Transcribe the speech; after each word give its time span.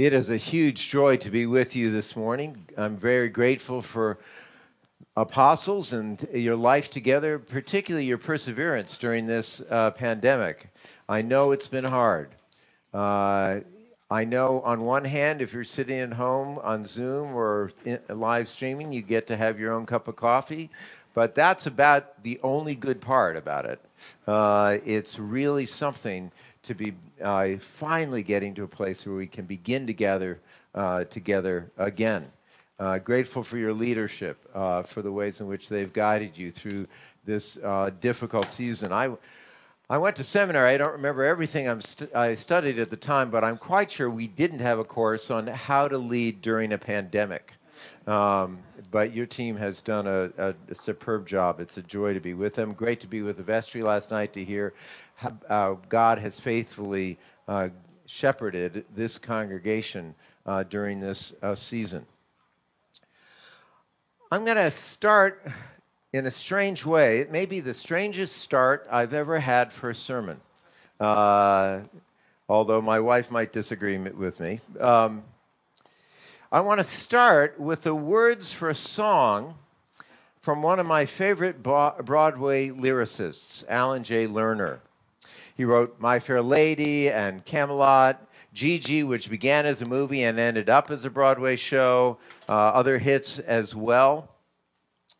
It 0.00 0.14
is 0.14 0.30
a 0.30 0.38
huge 0.38 0.88
joy 0.88 1.18
to 1.18 1.30
be 1.30 1.44
with 1.44 1.76
you 1.76 1.92
this 1.92 2.16
morning. 2.16 2.64
I'm 2.78 2.96
very 2.96 3.28
grateful 3.28 3.82
for 3.82 4.16
apostles 5.14 5.92
and 5.92 6.26
your 6.32 6.56
life 6.56 6.88
together, 6.88 7.38
particularly 7.38 8.06
your 8.06 8.16
perseverance 8.16 8.96
during 8.96 9.26
this 9.26 9.60
uh, 9.68 9.90
pandemic. 9.90 10.68
I 11.06 11.20
know 11.20 11.52
it's 11.52 11.66
been 11.66 11.84
hard. 11.84 12.30
Uh, 12.94 13.60
I 14.10 14.24
know 14.24 14.62
on 14.62 14.84
one 14.84 15.04
hand, 15.04 15.42
if 15.42 15.52
you're 15.52 15.64
sitting 15.64 15.98
at 15.98 16.14
home 16.14 16.58
on 16.62 16.86
Zoom 16.86 17.34
or 17.34 17.70
live 18.08 18.48
streaming, 18.48 18.94
you 18.94 19.02
get 19.02 19.26
to 19.26 19.36
have 19.36 19.60
your 19.60 19.74
own 19.74 19.84
cup 19.84 20.08
of 20.08 20.16
coffee, 20.16 20.70
but 21.12 21.34
that's 21.34 21.66
about 21.66 22.22
the 22.22 22.40
only 22.42 22.74
good 22.74 23.02
part 23.02 23.36
about 23.36 23.66
it. 23.66 23.80
Uh, 24.26 24.78
it's 24.86 25.18
really 25.18 25.66
something 25.66 26.32
to 26.62 26.74
be 26.74 26.94
uh, 27.22 27.50
finally 27.78 28.22
getting 28.22 28.54
to 28.54 28.64
a 28.64 28.68
place 28.68 29.06
where 29.06 29.16
we 29.16 29.26
can 29.26 29.44
begin 29.46 29.86
to 29.86 29.92
gather 29.92 30.40
uh, 30.74 31.04
together 31.04 31.70
again. 31.78 32.30
Uh, 32.78 32.98
grateful 32.98 33.42
for 33.42 33.58
your 33.58 33.74
leadership, 33.74 34.38
uh, 34.54 34.82
for 34.82 35.02
the 35.02 35.12
ways 35.12 35.40
in 35.40 35.46
which 35.46 35.68
they've 35.68 35.92
guided 35.92 36.36
you 36.36 36.50
through 36.50 36.86
this 37.24 37.58
uh, 37.58 37.90
difficult 38.00 38.50
season. 38.50 38.92
I, 38.92 39.10
I 39.90 39.98
went 39.98 40.16
to 40.16 40.24
seminary. 40.24 40.70
I 40.70 40.76
don't 40.78 40.92
remember 40.92 41.24
everything 41.24 41.66
st- 41.80 42.14
i 42.14 42.34
studied 42.34 42.78
at 42.78 42.90
the 42.90 42.96
time, 42.96 43.30
but 43.30 43.44
I'm 43.44 43.58
quite 43.58 43.90
sure 43.90 44.08
we 44.08 44.28
didn't 44.28 44.60
have 44.60 44.78
a 44.78 44.84
course 44.84 45.30
on 45.30 45.46
how 45.46 45.88
to 45.88 45.98
lead 45.98 46.40
during 46.40 46.72
a 46.72 46.78
pandemic. 46.78 47.52
Um, 48.06 48.58
but 48.90 49.14
your 49.14 49.26
team 49.26 49.56
has 49.56 49.80
done 49.80 50.06
a, 50.06 50.30
a, 50.38 50.54
a, 50.70 50.74
superb 50.74 51.26
job. 51.26 51.60
It's 51.60 51.76
a 51.76 51.82
joy 51.82 52.14
to 52.14 52.20
be 52.20 52.34
with 52.34 52.54
them. 52.54 52.72
Great 52.72 53.00
to 53.00 53.06
be 53.06 53.22
with 53.22 53.36
the 53.36 53.42
vestry 53.42 53.82
last 53.82 54.10
night 54.10 54.32
to 54.32 54.44
hear 54.44 54.74
uh, 55.48 55.74
God 55.88 56.18
has 56.18 56.40
faithfully 56.40 57.18
uh, 57.48 57.68
shepherded 58.06 58.84
this 58.94 59.18
congregation 59.18 60.14
uh, 60.46 60.62
during 60.64 61.00
this 61.00 61.34
uh, 61.42 61.54
season. 61.54 62.06
I'm 64.32 64.44
going 64.44 64.56
to 64.56 64.70
start 64.70 65.46
in 66.12 66.26
a 66.26 66.30
strange 66.30 66.84
way. 66.84 67.18
It 67.18 67.30
may 67.30 67.46
be 67.46 67.60
the 67.60 67.74
strangest 67.74 68.38
start 68.38 68.86
I've 68.90 69.12
ever 69.12 69.38
had 69.40 69.72
for 69.72 69.90
a 69.90 69.94
sermon, 69.94 70.40
although 71.00 72.80
my 72.82 73.00
wife 73.00 73.30
might 73.30 73.52
disagree 73.52 73.98
with 73.98 74.40
me. 74.40 74.60
Um, 74.78 75.24
I 76.52 76.60
want 76.60 76.78
to 76.78 76.84
start 76.84 77.60
with 77.60 77.82
the 77.82 77.94
words 77.94 78.52
for 78.52 78.70
a 78.70 78.74
song 78.74 79.56
from 80.40 80.62
one 80.62 80.80
of 80.80 80.86
my 80.86 81.06
favorite 81.06 81.62
Broadway 81.62 82.70
lyricists, 82.70 83.64
Alan 83.68 84.02
J. 84.02 84.26
Lerner. 84.26 84.80
He 85.60 85.66
wrote 85.66 85.96
My 85.98 86.20
Fair 86.20 86.40
Lady 86.40 87.10
and 87.10 87.44
Camelot, 87.44 88.26
Gigi, 88.54 89.02
which 89.02 89.28
began 89.28 89.66
as 89.66 89.82
a 89.82 89.84
movie 89.84 90.22
and 90.22 90.40
ended 90.40 90.70
up 90.70 90.90
as 90.90 91.04
a 91.04 91.10
Broadway 91.10 91.56
show, 91.56 92.16
uh, 92.48 92.52
other 92.52 92.96
hits 92.96 93.38
as 93.40 93.74
well. 93.74 94.30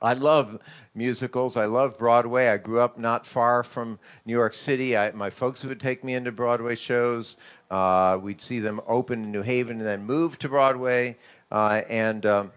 I 0.01 0.15
love 0.15 0.59
musicals. 0.95 1.59
I 1.59 1.67
love 1.67 1.99
Broadway. 1.99 2.49
I 2.49 2.57
grew 2.57 2.81
up 2.81 2.97
not 2.97 3.27
far 3.27 3.63
from 3.63 3.99
New 4.25 4.33
York 4.33 4.55
City. 4.55 4.97
I, 4.97 5.11
my 5.11 5.29
folks 5.29 5.63
would 5.63 5.79
take 5.79 6.03
me 6.03 6.15
into 6.15 6.33
Broadway 6.33 6.75
shows. 6.75 7.37
Uh, 7.71 8.19
we'd 8.23 8.41
see 8.41 8.61
them 8.61 8.81
open 8.89 9.25
in 9.25 9.31
New 9.31 9.43
Haven 9.43 9.77
and 9.77 9.87
then 9.87 10.07
move 10.07 10.39
to 10.39 10.49
Broadway. 10.49 11.19
Uh, 11.53 11.83
and 11.91 12.25
um, 12.25 12.51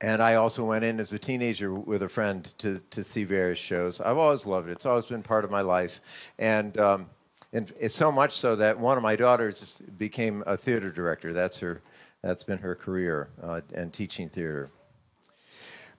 and 0.00 0.22
I 0.22 0.36
also 0.36 0.64
went 0.64 0.84
in 0.84 1.00
as 1.00 1.12
a 1.12 1.18
teenager 1.18 1.74
with 1.74 2.02
a 2.02 2.08
friend 2.08 2.48
to, 2.58 2.78
to 2.90 3.02
see 3.02 3.24
various 3.24 3.58
shows. 3.58 4.00
I've 4.00 4.16
always 4.16 4.46
loved 4.46 4.68
it. 4.68 4.72
It's 4.72 4.86
always 4.86 5.06
been 5.06 5.22
part 5.22 5.44
of 5.44 5.50
my 5.50 5.60
life. 5.60 6.00
And, 6.38 6.78
um, 6.78 7.06
and 7.52 7.72
it's 7.80 7.96
so 7.96 8.12
much 8.12 8.36
so 8.36 8.54
that 8.56 8.78
one 8.78 8.96
of 8.96 9.02
my 9.02 9.16
daughters 9.16 9.82
became 9.98 10.44
a 10.46 10.56
theater 10.56 10.92
director. 10.92 11.32
That's, 11.32 11.58
her, 11.58 11.82
that's 12.22 12.44
been 12.44 12.58
her 12.58 12.76
career 12.76 13.28
uh, 13.42 13.62
and 13.74 13.92
teaching 13.92 14.28
theater. 14.28 14.70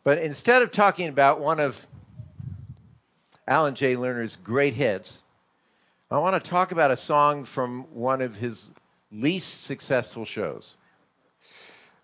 But 0.06 0.20
instead 0.20 0.62
of 0.62 0.72
talking 0.72 1.10
about 1.10 1.42
one 1.42 1.60
of 1.60 1.86
Alan 3.48 3.76
J. 3.76 3.96
Lerner's 3.96 4.38
great 4.38 4.76
hits, 4.76 5.24
I 6.10 6.18
want 6.20 6.42
to 6.42 6.50
talk 6.50 6.72
about 6.72 6.90
a 6.90 6.98
song 6.98 7.44
from 7.44 7.84
one 7.94 8.22
of 8.22 8.38
his 8.38 8.72
least 9.12 9.64
successful 9.64 10.24
shows. 10.24 10.78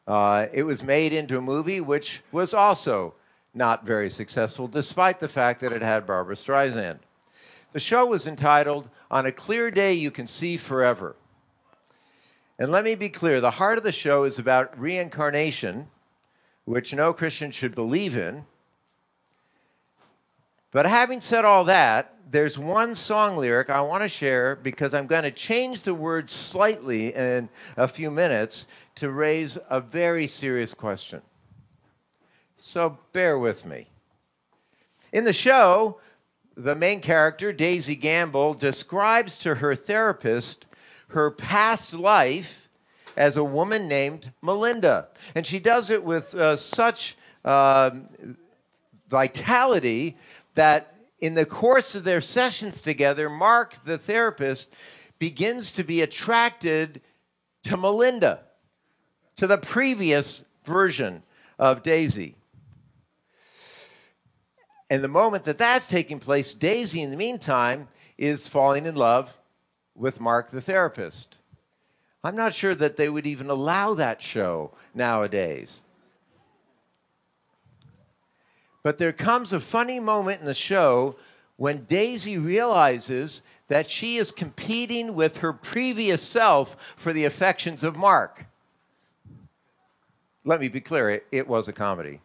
Uh, 0.08 0.48
it 0.54 0.64
was 0.64 0.84
made 0.84 1.14
into 1.14 1.38
a 1.38 1.42
movie 1.42 1.82
which 1.82 2.22
was 2.32 2.54
also 2.54 3.14
not 3.54 3.86
very 3.86 4.10
successful, 4.10 4.68
despite 4.68 5.20
the 5.20 5.28
fact 5.28 5.62
that 5.62 5.74
it 5.74 5.82
had 5.82 6.06
Barbra 6.06 6.36
Streisand. 6.36 7.00
The 7.74 7.80
show 7.80 8.06
was 8.06 8.28
entitled 8.28 8.90
On 9.10 9.26
a 9.26 9.32
Clear 9.32 9.72
Day 9.72 9.94
You 9.94 10.12
Can 10.12 10.28
See 10.28 10.58
Forever. 10.58 11.16
And 12.58 12.72
let 12.72 12.86
me 12.86 12.96
be 12.96 13.10
clear 13.10 13.42
the 13.42 13.52
heart 13.52 13.78
of 13.78 13.84
the 13.84 13.92
show 13.92 14.24
is 14.24 14.40
about 14.40 14.80
reincarnation 14.80 15.88
which 16.66 16.94
no 16.94 17.14
Christian 17.14 17.52
should 17.52 17.76
believe 17.76 18.18
in. 18.18 18.46
But 20.72 20.86
having 20.86 21.22
said 21.22 21.46
all 21.46 21.64
that, 21.66 22.15
there's 22.30 22.58
one 22.58 22.96
song 22.96 23.38
lyric 23.38 23.70
I 23.70 23.82
want 23.82 24.04
to 24.04 24.10
share 24.10 24.56
because 24.56 24.94
I'm 24.94 25.08
going 25.08 25.24
to 25.24 25.32
change 25.32 25.84
the 25.84 25.94
words 25.94 26.34
slightly 26.34 27.14
in 27.14 27.50
a 27.78 27.88
few 27.88 28.10
minutes 28.10 28.66
to 28.96 29.12
raise 29.12 29.58
a 29.70 29.80
very 29.80 30.28
serious 30.28 30.74
question. 30.74 31.22
So 32.58 32.98
bear 33.14 33.38
with 33.38 33.66
me. 33.66 33.88
In 35.12 35.24
the 35.24 35.34
show, 35.34 36.00
the 36.56 36.76
main 36.76 37.00
character, 37.00 37.54
Daisy 37.54 37.96
Gamble, 37.96 38.54
describes 38.54 39.38
to 39.40 39.56
her 39.56 39.76
therapist 39.76 40.66
her 41.10 41.30
past 41.32 41.94
life 41.94 42.70
as 43.16 43.38
a 43.38 43.44
woman 43.44 43.88
named 43.88 44.32
Melinda. 44.42 45.08
And 45.36 45.46
she 45.46 45.60
does 45.60 45.90
it 45.90 46.04
with 46.04 46.34
uh, 46.34 46.56
such 46.56 47.16
uh, 47.44 47.92
vitality 49.10 50.18
that 50.56 50.95
in 51.26 51.34
the 51.34 51.46
course 51.46 51.96
of 51.96 52.04
their 52.04 52.22
sessions 52.22 52.84
together, 52.84 53.32
Mark, 53.32 53.84
the 53.84 53.98
therapist, 53.98 54.72
begins 55.18 55.72
to 55.72 55.84
be 55.84 56.02
attracted 56.02 57.02
to 57.64 57.76
Melinda, 57.76 58.42
to 59.38 59.48
the 59.48 59.58
previous 59.58 60.46
version 60.66 61.24
of 61.58 61.82
Daisy. 61.82 62.36
And 64.92 65.04
the 65.04 65.08
moment 65.08 65.46
that 65.46 65.58
that's 65.58 65.90
taking 65.90 66.20
place, 66.20 66.54
Daisy, 66.54 67.02
in 67.02 67.10
the 67.10 67.18
meantime, 67.18 67.88
is 68.20 68.46
falling 68.46 68.86
in 68.86 68.94
love 68.94 69.36
with 69.96 70.22
Mark, 70.22 70.52
the 70.52 70.62
therapist. 70.62 71.38
I'm 72.24 72.36
not 72.36 72.54
sure 72.54 72.76
that 72.76 72.98
they 72.98 73.10
would 73.10 73.26
even 73.26 73.50
allow 73.50 73.96
that 73.96 74.22
show 74.22 74.76
nowadays. 74.94 75.82
But 78.86 79.00
there 79.00 79.14
comes 79.14 79.52
a 79.52 79.60
funny 79.60 80.00
moment 80.00 80.42
in 80.42 80.46
the 80.46 80.54
show 80.54 81.16
when 81.58 81.86
Daisy 81.86 82.38
realizes 82.38 83.42
that 83.68 83.90
she 83.90 84.18
is 84.18 84.32
competing 84.32 85.16
with 85.16 85.38
her 85.38 85.52
previous 85.52 86.22
self 86.22 86.78
for 86.96 87.12
the 87.12 87.26
affections 87.26 87.84
of 87.84 87.96
Mark. 87.96 88.46
Let 90.44 90.60
me 90.60 90.68
be 90.68 90.82
clear, 90.82 91.10
it, 91.10 91.26
it 91.32 91.48
was 91.48 91.68
a 91.68 91.74
comedy. 91.74 92.22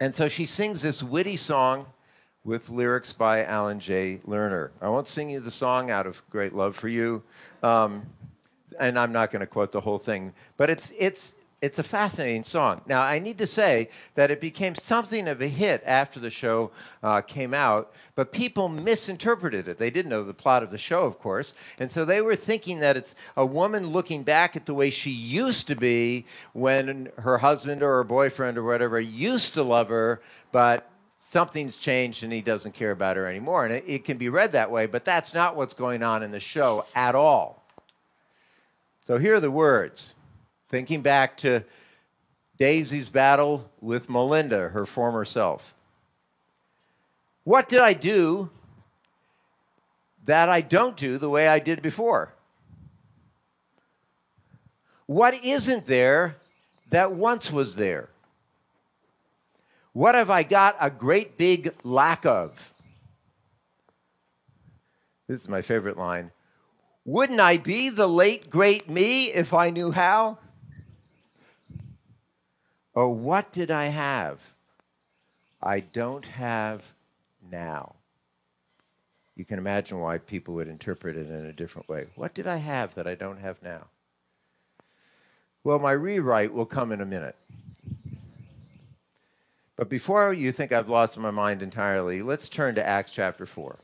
And 0.00 0.12
so 0.12 0.26
she 0.26 0.44
sings 0.44 0.82
this 0.82 1.04
witty 1.04 1.36
song 1.36 1.86
with 2.42 2.68
lyrics 2.68 3.12
by 3.12 3.44
Alan 3.44 3.78
J. 3.78 4.18
Lerner. 4.26 4.70
I 4.82 4.88
won't 4.88 5.06
sing 5.06 5.30
you 5.30 5.38
the 5.38 5.52
song 5.52 5.92
out 5.92 6.08
of 6.08 6.20
great 6.30 6.52
love 6.52 6.74
for 6.74 6.88
you. 6.88 7.22
Um, 7.62 8.06
and 8.80 8.98
I'm 8.98 9.12
not 9.12 9.30
going 9.30 9.38
to 9.38 9.46
quote 9.46 9.70
the 9.70 9.82
whole 9.82 10.00
thing, 10.00 10.32
but 10.56 10.68
it's 10.68 10.92
it's 10.98 11.36
it's 11.62 11.78
a 11.78 11.82
fascinating 11.82 12.44
song. 12.44 12.80
Now, 12.86 13.02
I 13.02 13.18
need 13.18 13.36
to 13.38 13.46
say 13.46 13.90
that 14.14 14.30
it 14.30 14.40
became 14.40 14.74
something 14.74 15.28
of 15.28 15.42
a 15.42 15.48
hit 15.48 15.82
after 15.84 16.18
the 16.18 16.30
show 16.30 16.70
uh, 17.02 17.20
came 17.20 17.52
out, 17.52 17.92
but 18.14 18.32
people 18.32 18.68
misinterpreted 18.70 19.68
it. 19.68 19.78
They 19.78 19.90
didn't 19.90 20.10
know 20.10 20.22
the 20.22 20.32
plot 20.32 20.62
of 20.62 20.70
the 20.70 20.78
show, 20.78 21.04
of 21.04 21.18
course, 21.18 21.52
and 21.78 21.90
so 21.90 22.04
they 22.04 22.22
were 22.22 22.36
thinking 22.36 22.80
that 22.80 22.96
it's 22.96 23.14
a 23.36 23.44
woman 23.44 23.88
looking 23.88 24.22
back 24.22 24.56
at 24.56 24.64
the 24.64 24.74
way 24.74 24.88
she 24.88 25.10
used 25.10 25.66
to 25.66 25.76
be 25.76 26.24
when 26.54 27.10
her 27.18 27.38
husband 27.38 27.82
or 27.82 27.96
her 27.96 28.04
boyfriend 28.04 28.56
or 28.56 28.62
whatever 28.62 28.98
used 28.98 29.52
to 29.54 29.62
love 29.62 29.88
her, 29.88 30.22
but 30.52 30.90
something's 31.18 31.76
changed 31.76 32.24
and 32.24 32.32
he 32.32 32.40
doesn't 32.40 32.72
care 32.72 32.92
about 32.92 33.18
her 33.18 33.26
anymore. 33.26 33.66
And 33.66 33.74
it, 33.74 33.84
it 33.86 34.04
can 34.06 34.16
be 34.16 34.30
read 34.30 34.52
that 34.52 34.70
way, 34.70 34.86
but 34.86 35.04
that's 35.04 35.34
not 35.34 35.56
what's 35.56 35.74
going 35.74 36.02
on 36.02 36.22
in 36.22 36.30
the 36.30 36.40
show 36.40 36.86
at 36.94 37.14
all. 37.14 37.62
So 39.04 39.18
here 39.18 39.34
are 39.34 39.40
the 39.40 39.50
words. 39.50 40.14
Thinking 40.70 41.02
back 41.02 41.36
to 41.38 41.64
Daisy's 42.56 43.08
battle 43.08 43.68
with 43.80 44.08
Melinda, 44.08 44.68
her 44.68 44.86
former 44.86 45.24
self. 45.24 45.74
What 47.44 47.68
did 47.68 47.80
I 47.80 47.92
do 47.92 48.50
that 50.26 50.48
I 50.48 50.60
don't 50.60 50.96
do 50.96 51.18
the 51.18 51.28
way 51.28 51.48
I 51.48 51.58
did 51.58 51.82
before? 51.82 52.32
What 55.06 55.34
isn't 55.42 55.88
there 55.88 56.36
that 56.90 57.12
once 57.12 57.50
was 57.50 57.74
there? 57.74 58.08
What 59.92 60.14
have 60.14 60.30
I 60.30 60.44
got 60.44 60.76
a 60.80 60.88
great 60.88 61.36
big 61.36 61.74
lack 61.82 62.24
of? 62.24 62.72
This 65.26 65.40
is 65.40 65.48
my 65.48 65.62
favorite 65.62 65.96
line. 65.96 66.30
Wouldn't 67.04 67.40
I 67.40 67.56
be 67.56 67.88
the 67.88 68.08
late, 68.08 68.50
great 68.50 68.88
me 68.88 69.32
if 69.32 69.52
I 69.52 69.70
knew 69.70 69.90
how? 69.90 70.38
Or 72.94 73.14
what 73.14 73.52
did 73.52 73.70
I 73.70 73.86
have 73.86 74.40
I 75.62 75.80
don't 75.80 76.26
have 76.26 76.82
now? 77.50 77.96
You 79.36 79.44
can 79.44 79.58
imagine 79.58 79.98
why 79.98 80.18
people 80.18 80.54
would 80.54 80.68
interpret 80.68 81.16
it 81.16 81.28
in 81.28 81.46
a 81.46 81.52
different 81.52 81.88
way. 81.88 82.06
What 82.14 82.34
did 82.34 82.46
I 82.46 82.56
have 82.56 82.94
that 82.94 83.06
I 83.06 83.14
don't 83.14 83.38
have 83.38 83.62
now? 83.62 83.86
Well, 85.62 85.78
my 85.78 85.92
rewrite 85.92 86.52
will 86.52 86.66
come 86.66 86.92
in 86.92 87.00
a 87.00 87.06
minute. 87.06 87.36
But 89.76 89.88
before 89.88 90.32
you 90.32 90.52
think 90.52 90.72
I've 90.72 90.88
lost 90.88 91.16
my 91.16 91.30
mind 91.30 91.62
entirely, 91.62 92.22
let's 92.22 92.48
turn 92.48 92.74
to 92.74 92.86
Acts 92.86 93.10
chapter 93.10 93.46
4. 93.46 93.78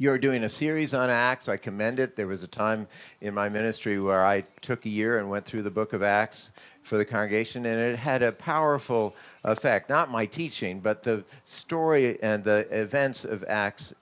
You're 0.00 0.16
doing 0.16 0.44
a 0.44 0.48
series 0.48 0.94
on 0.94 1.10
Acts. 1.10 1.48
I 1.48 1.56
commend 1.56 1.98
it. 1.98 2.14
There 2.14 2.28
was 2.28 2.44
a 2.44 2.46
time 2.46 2.86
in 3.20 3.34
my 3.34 3.48
ministry 3.48 3.98
where 3.98 4.24
I 4.24 4.42
took 4.62 4.86
a 4.86 4.88
year 4.88 5.18
and 5.18 5.28
went 5.28 5.44
through 5.44 5.62
the 5.62 5.72
book 5.72 5.92
of 5.92 6.04
Acts 6.04 6.50
for 6.84 6.98
the 6.98 7.04
congregation, 7.04 7.66
and 7.66 7.80
it 7.80 7.98
had 7.98 8.22
a 8.22 8.30
powerful 8.30 9.16
effect. 9.42 9.88
Not 9.88 10.08
my 10.08 10.24
teaching, 10.24 10.78
but 10.78 11.02
the 11.02 11.24
story 11.42 12.16
and 12.22 12.44
the 12.44 12.68
events 12.70 13.24
of 13.24 13.42
Acts 13.48 13.92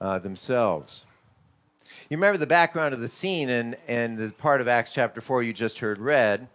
uh, 0.00 0.18
themselves. 0.18 1.04
You 2.08 2.16
remember 2.16 2.38
the 2.38 2.46
background 2.46 2.94
of 2.94 3.00
the 3.00 3.08
scene 3.08 3.50
and, 3.50 3.76
and 3.86 4.16
the 4.16 4.30
part 4.38 4.62
of 4.62 4.68
Acts 4.68 4.94
chapter 4.94 5.20
4 5.20 5.42
you 5.42 5.52
just 5.52 5.80
heard 5.80 5.98
read. 5.98 6.48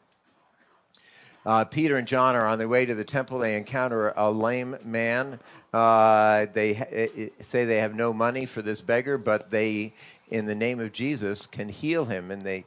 Uh, 1.46 1.66
Peter 1.66 1.98
and 1.98 2.08
John 2.08 2.36
are 2.36 2.46
on 2.46 2.60
their 2.60 2.68
way 2.68 2.86
to 2.86 2.94
the 2.94 3.04
temple. 3.04 3.40
They 3.40 3.58
encounter 3.58 4.14
a 4.16 4.30
lame 4.30 4.78
man. 4.84 5.40
Uh, 5.74 6.46
they 6.54 6.74
ha- 6.76 7.30
say 7.40 7.66
they 7.66 7.78
have 7.78 7.96
no 7.96 8.14
money 8.14 8.46
for 8.46 8.62
this 8.62 8.82
beggar, 8.82 9.18
but 9.18 9.50
they, 9.50 9.94
in 10.30 10.46
the 10.46 10.56
name 10.56 10.80
of 10.80 10.92
Jesus, 10.92 11.48
can 11.48 11.70
heal 11.70 12.06
him, 12.06 12.30
and 12.30 12.44
they 12.44 12.66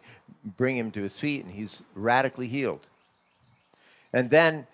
bring 0.56 0.76
him 0.76 0.90
to 0.90 1.02
his 1.02 1.16
feet, 1.16 1.44
and 1.44 1.54
he's 1.54 1.82
radically 1.94 2.48
healed. 2.48 2.86
And 4.12 4.30
then 4.30 4.66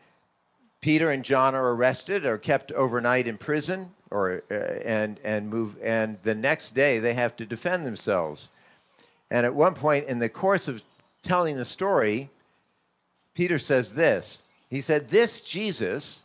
Peter 0.80 1.10
and 1.10 1.22
John 1.22 1.54
are 1.54 1.74
arrested 1.74 2.24
or 2.24 2.38
kept 2.38 2.72
overnight 2.72 3.26
in 3.26 3.36
prison, 3.36 3.90
or 4.10 4.42
uh, 4.50 4.54
and 4.54 5.20
and 5.22 5.50
move. 5.50 5.76
And 5.82 6.18
the 6.22 6.34
next 6.34 6.74
day 6.74 6.98
they 6.98 7.14
have 7.14 7.36
to 7.36 7.44
defend 7.44 7.86
themselves. 7.86 8.48
And 9.30 9.44
at 9.44 9.54
one 9.54 9.74
point 9.74 10.06
in 10.08 10.18
the 10.18 10.28
course 10.28 10.68
of 10.68 10.82
telling 11.22 11.56
the 11.56 11.64
story, 11.64 12.30
Peter 13.34 13.58
says 13.58 13.94
this. 13.94 14.42
He 14.68 14.80
said, 14.80 15.08
This 15.08 15.40
Jesus 15.40 16.22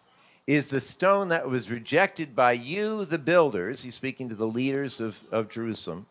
is 0.47 0.67
the 0.67 0.81
stone 0.81 1.29
that 1.29 1.49
was 1.49 1.71
rejected 1.71 2.35
by 2.35 2.51
you, 2.51 3.05
the 3.05 3.17
builders. 3.17 3.81
He's 3.81 3.95
speaking 3.95 4.29
to 4.29 4.35
the 4.35 4.47
leaders 4.47 4.99
of, 4.99 5.17
of 5.31 5.49
Jerusalem, 5.49 6.05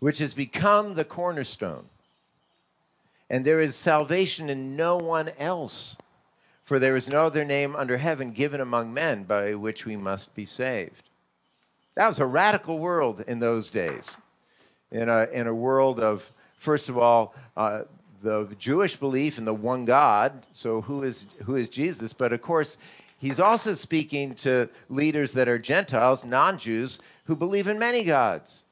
which 0.00 0.18
has 0.18 0.34
become 0.34 0.94
the 0.94 1.04
cornerstone. 1.04 1.84
And 3.28 3.44
there 3.44 3.60
is 3.60 3.76
salvation 3.76 4.50
in 4.50 4.76
no 4.76 4.96
one 4.96 5.28
else. 5.38 5.96
For 6.64 6.78
there 6.78 6.96
is 6.96 7.08
no 7.08 7.26
other 7.26 7.44
name 7.44 7.74
under 7.74 7.96
heaven 7.96 8.32
given 8.32 8.60
among 8.60 8.94
men 8.94 9.24
by 9.24 9.54
which 9.54 9.86
we 9.86 9.96
must 9.96 10.34
be 10.34 10.46
saved. 10.46 11.08
That 11.94 12.08
was 12.08 12.18
a 12.18 12.26
radical 12.26 12.78
world 12.78 13.24
in 13.26 13.40
those 13.40 13.70
days. 13.70 14.16
In 14.92 15.08
a, 15.08 15.24
in 15.32 15.46
a 15.46 15.54
world 15.54 16.00
of, 16.00 16.28
first 16.58 16.88
of 16.88 16.96
all, 16.96 17.34
uh, 17.56 17.82
the 18.22 18.48
Jewish 18.58 18.96
belief 18.96 19.38
in 19.38 19.44
the 19.44 19.54
one 19.54 19.84
God. 19.84 20.46
So 20.52 20.80
who 20.82 21.02
is 21.02 21.26
who 21.44 21.56
is 21.56 21.68
Jesus? 21.68 22.12
But 22.12 22.32
of 22.32 22.42
course, 22.42 22.78
he's 23.18 23.40
also 23.40 23.74
speaking 23.74 24.34
to 24.36 24.68
leaders 24.88 25.32
that 25.32 25.48
are 25.48 25.58
Gentiles, 25.58 26.24
non-Jews, 26.24 26.98
who 27.24 27.36
believe 27.36 27.66
in 27.66 27.78
many 27.78 28.04
gods. 28.04 28.62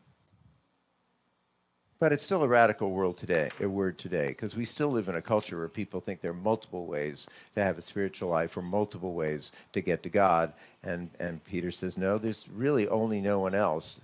But 2.01 2.13
it's 2.13 2.23
still 2.23 2.45
a 2.45 2.49
radical 2.49 2.93
world 2.93 3.19
today, 3.19 3.51
a 3.61 3.69
word 3.69 3.99
today, 3.99 4.29
because 4.29 4.55
we 4.55 4.65
still 4.65 4.89
live 4.89 5.09
in 5.09 5.17
a 5.17 5.23
culture 5.23 5.59
where 5.59 5.69
people 5.69 6.01
think 6.01 6.21
there 6.21 6.31
are 6.31 6.35
multiple 6.35 6.87
ways 6.87 7.27
to 7.57 7.65
have 7.65 7.77
a 7.77 7.83
spiritual 7.83 8.29
life 8.29 8.57
or 8.57 8.63
multiple 8.63 9.15
ways 9.15 9.51
to 9.73 9.81
get 9.81 10.05
to 10.05 10.09
God. 10.09 10.53
And, 10.85 11.11
and 11.19 11.43
Peter 11.45 11.73
says, 11.73 11.99
no, 11.99 12.17
there's 12.17 12.47
really 12.55 12.87
only 12.87 13.21
no 13.21 13.41
one 13.41 13.55
else 13.57 14.01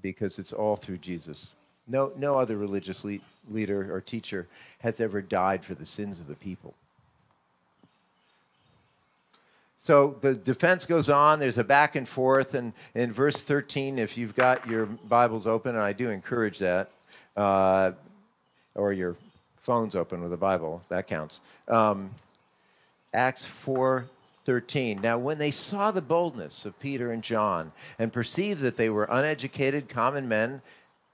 because 0.00 0.38
it's 0.38 0.54
all 0.54 0.76
through 0.76 0.96
Jesus. 0.98 1.50
No, 1.86 2.10
no 2.16 2.38
other 2.38 2.56
religious 2.56 3.04
le- 3.04 3.18
leader 3.48 3.94
or 3.94 4.00
teacher 4.00 4.46
has 4.80 5.00
ever 5.00 5.20
died 5.20 5.64
for 5.64 5.74
the 5.74 5.86
sins 5.86 6.20
of 6.20 6.26
the 6.26 6.34
people. 6.34 6.74
So 9.78 10.16
the 10.22 10.34
defense 10.34 10.86
goes 10.86 11.10
on. 11.10 11.40
There's 11.40 11.58
a 11.58 11.64
back 11.64 11.94
and 11.94 12.08
forth. 12.08 12.54
And 12.54 12.72
in 12.94 13.12
verse 13.12 13.42
13, 13.42 13.98
if 13.98 14.16
you've 14.16 14.34
got 14.34 14.66
your 14.66 14.86
Bibles 14.86 15.46
open, 15.46 15.74
and 15.74 15.84
I 15.84 15.92
do 15.92 16.08
encourage 16.08 16.58
that, 16.60 16.90
uh, 17.36 17.92
or 18.74 18.94
your 18.94 19.16
phone's 19.58 19.94
open 19.94 20.22
with 20.22 20.32
a 20.32 20.38
Bible, 20.38 20.82
that 20.88 21.06
counts. 21.06 21.40
Um, 21.68 22.10
Acts 23.12 23.44
4 23.44 24.06
13. 24.46 25.00
Now, 25.00 25.16
when 25.16 25.38
they 25.38 25.50
saw 25.50 25.90
the 25.90 26.02
boldness 26.02 26.66
of 26.66 26.78
Peter 26.78 27.12
and 27.12 27.22
John 27.22 27.72
and 27.98 28.12
perceived 28.12 28.60
that 28.60 28.76
they 28.76 28.90
were 28.90 29.04
uneducated, 29.04 29.88
common 29.88 30.28
men, 30.28 30.60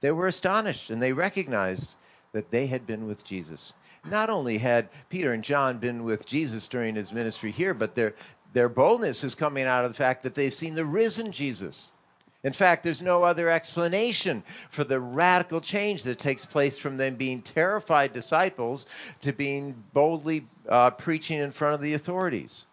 they 0.01 0.11
were 0.11 0.27
astonished 0.27 0.91
and 0.91 1.01
they 1.01 1.13
recognized 1.13 1.95
that 2.33 2.51
they 2.51 2.67
had 2.67 2.87
been 2.87 3.07
with 3.07 3.25
Jesus. 3.25 3.73
Not 4.09 4.31
only 4.31 4.59
had 4.59 4.89
Peter 5.09 5.33
and 5.33 5.45
John 5.45 5.79
been 5.79 6.05
with 6.05 6.27
Jesus 6.27 6.69
during 6.69 6.95
his 6.95 7.13
ministry 7.13 7.51
here, 7.51 7.75
but 7.75 7.95
their, 7.95 8.15
their 8.53 8.69
boldness 8.69 9.25
is 9.25 9.35
coming 9.35 9.67
out 9.67 9.85
of 9.85 9.91
the 9.91 9.97
fact 9.97 10.23
that 10.23 10.35
they've 10.35 10.55
seen 10.55 10.75
the 10.75 10.85
risen 10.85 11.33
Jesus. 11.33 11.91
In 12.43 12.55
fact, 12.55 12.83
there's 12.83 13.03
no 13.03 13.23
other 13.25 13.51
explanation 13.51 14.43
for 14.71 14.85
the 14.85 14.99
radical 14.99 15.61
change 15.61 16.05
that 16.05 16.19
takes 16.19 16.47
place 16.47 16.79
from 16.79 16.97
them 16.97 17.17
being 17.17 17.43
terrified 17.43 18.15
disciples 18.15 18.87
to 19.21 19.33
being 19.33 19.85
boldly 19.93 20.47
uh, 20.67 20.91
preaching 20.91 21.39
in 21.39 21.51
front 21.51 21.75
of 21.75 21.83
the 21.83 21.93
authorities. 21.93 22.65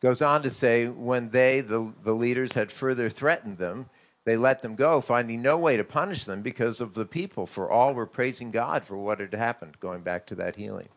Goes 0.00 0.22
on 0.22 0.42
to 0.42 0.50
say, 0.50 0.88
when 0.88 1.30
they, 1.30 1.60
the, 1.60 1.92
the 2.02 2.14
leaders, 2.14 2.54
had 2.54 2.72
further 2.72 3.08
threatened 3.08 3.58
them, 3.58 3.88
they 4.24 4.36
let 4.36 4.62
them 4.62 4.74
go, 4.74 5.00
finding 5.00 5.40
no 5.40 5.56
way 5.56 5.76
to 5.76 5.84
punish 5.84 6.24
them 6.24 6.42
because 6.42 6.80
of 6.80 6.94
the 6.94 7.06
people, 7.06 7.46
for 7.46 7.70
all 7.70 7.94
were 7.94 8.06
praising 8.06 8.50
God 8.50 8.84
for 8.84 8.96
what 8.96 9.20
had 9.20 9.32
happened, 9.32 9.80
going 9.80 10.02
back 10.02 10.26
to 10.26 10.34
that 10.36 10.56
healing. 10.56 10.88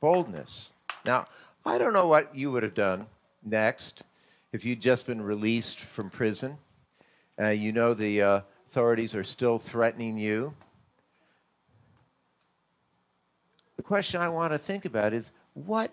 Boldness. 0.00 0.72
Now, 1.04 1.26
I 1.64 1.78
don't 1.78 1.92
know 1.92 2.06
what 2.06 2.34
you 2.34 2.50
would 2.50 2.62
have 2.62 2.74
done 2.74 3.06
next 3.44 4.02
if 4.52 4.64
you'd 4.64 4.80
just 4.80 5.06
been 5.06 5.22
released 5.22 5.80
from 5.80 6.10
prison. 6.10 6.58
Uh, 7.40 7.48
you 7.48 7.72
know 7.72 7.94
the 7.94 8.20
uh, 8.20 8.40
authorities 8.68 9.14
are 9.14 9.24
still 9.24 9.58
threatening 9.58 10.18
you. 10.18 10.54
The 13.76 13.82
question 13.82 14.20
I 14.20 14.28
want 14.28 14.52
to 14.52 14.58
think 14.58 14.84
about 14.84 15.12
is 15.12 15.30
what 15.54 15.92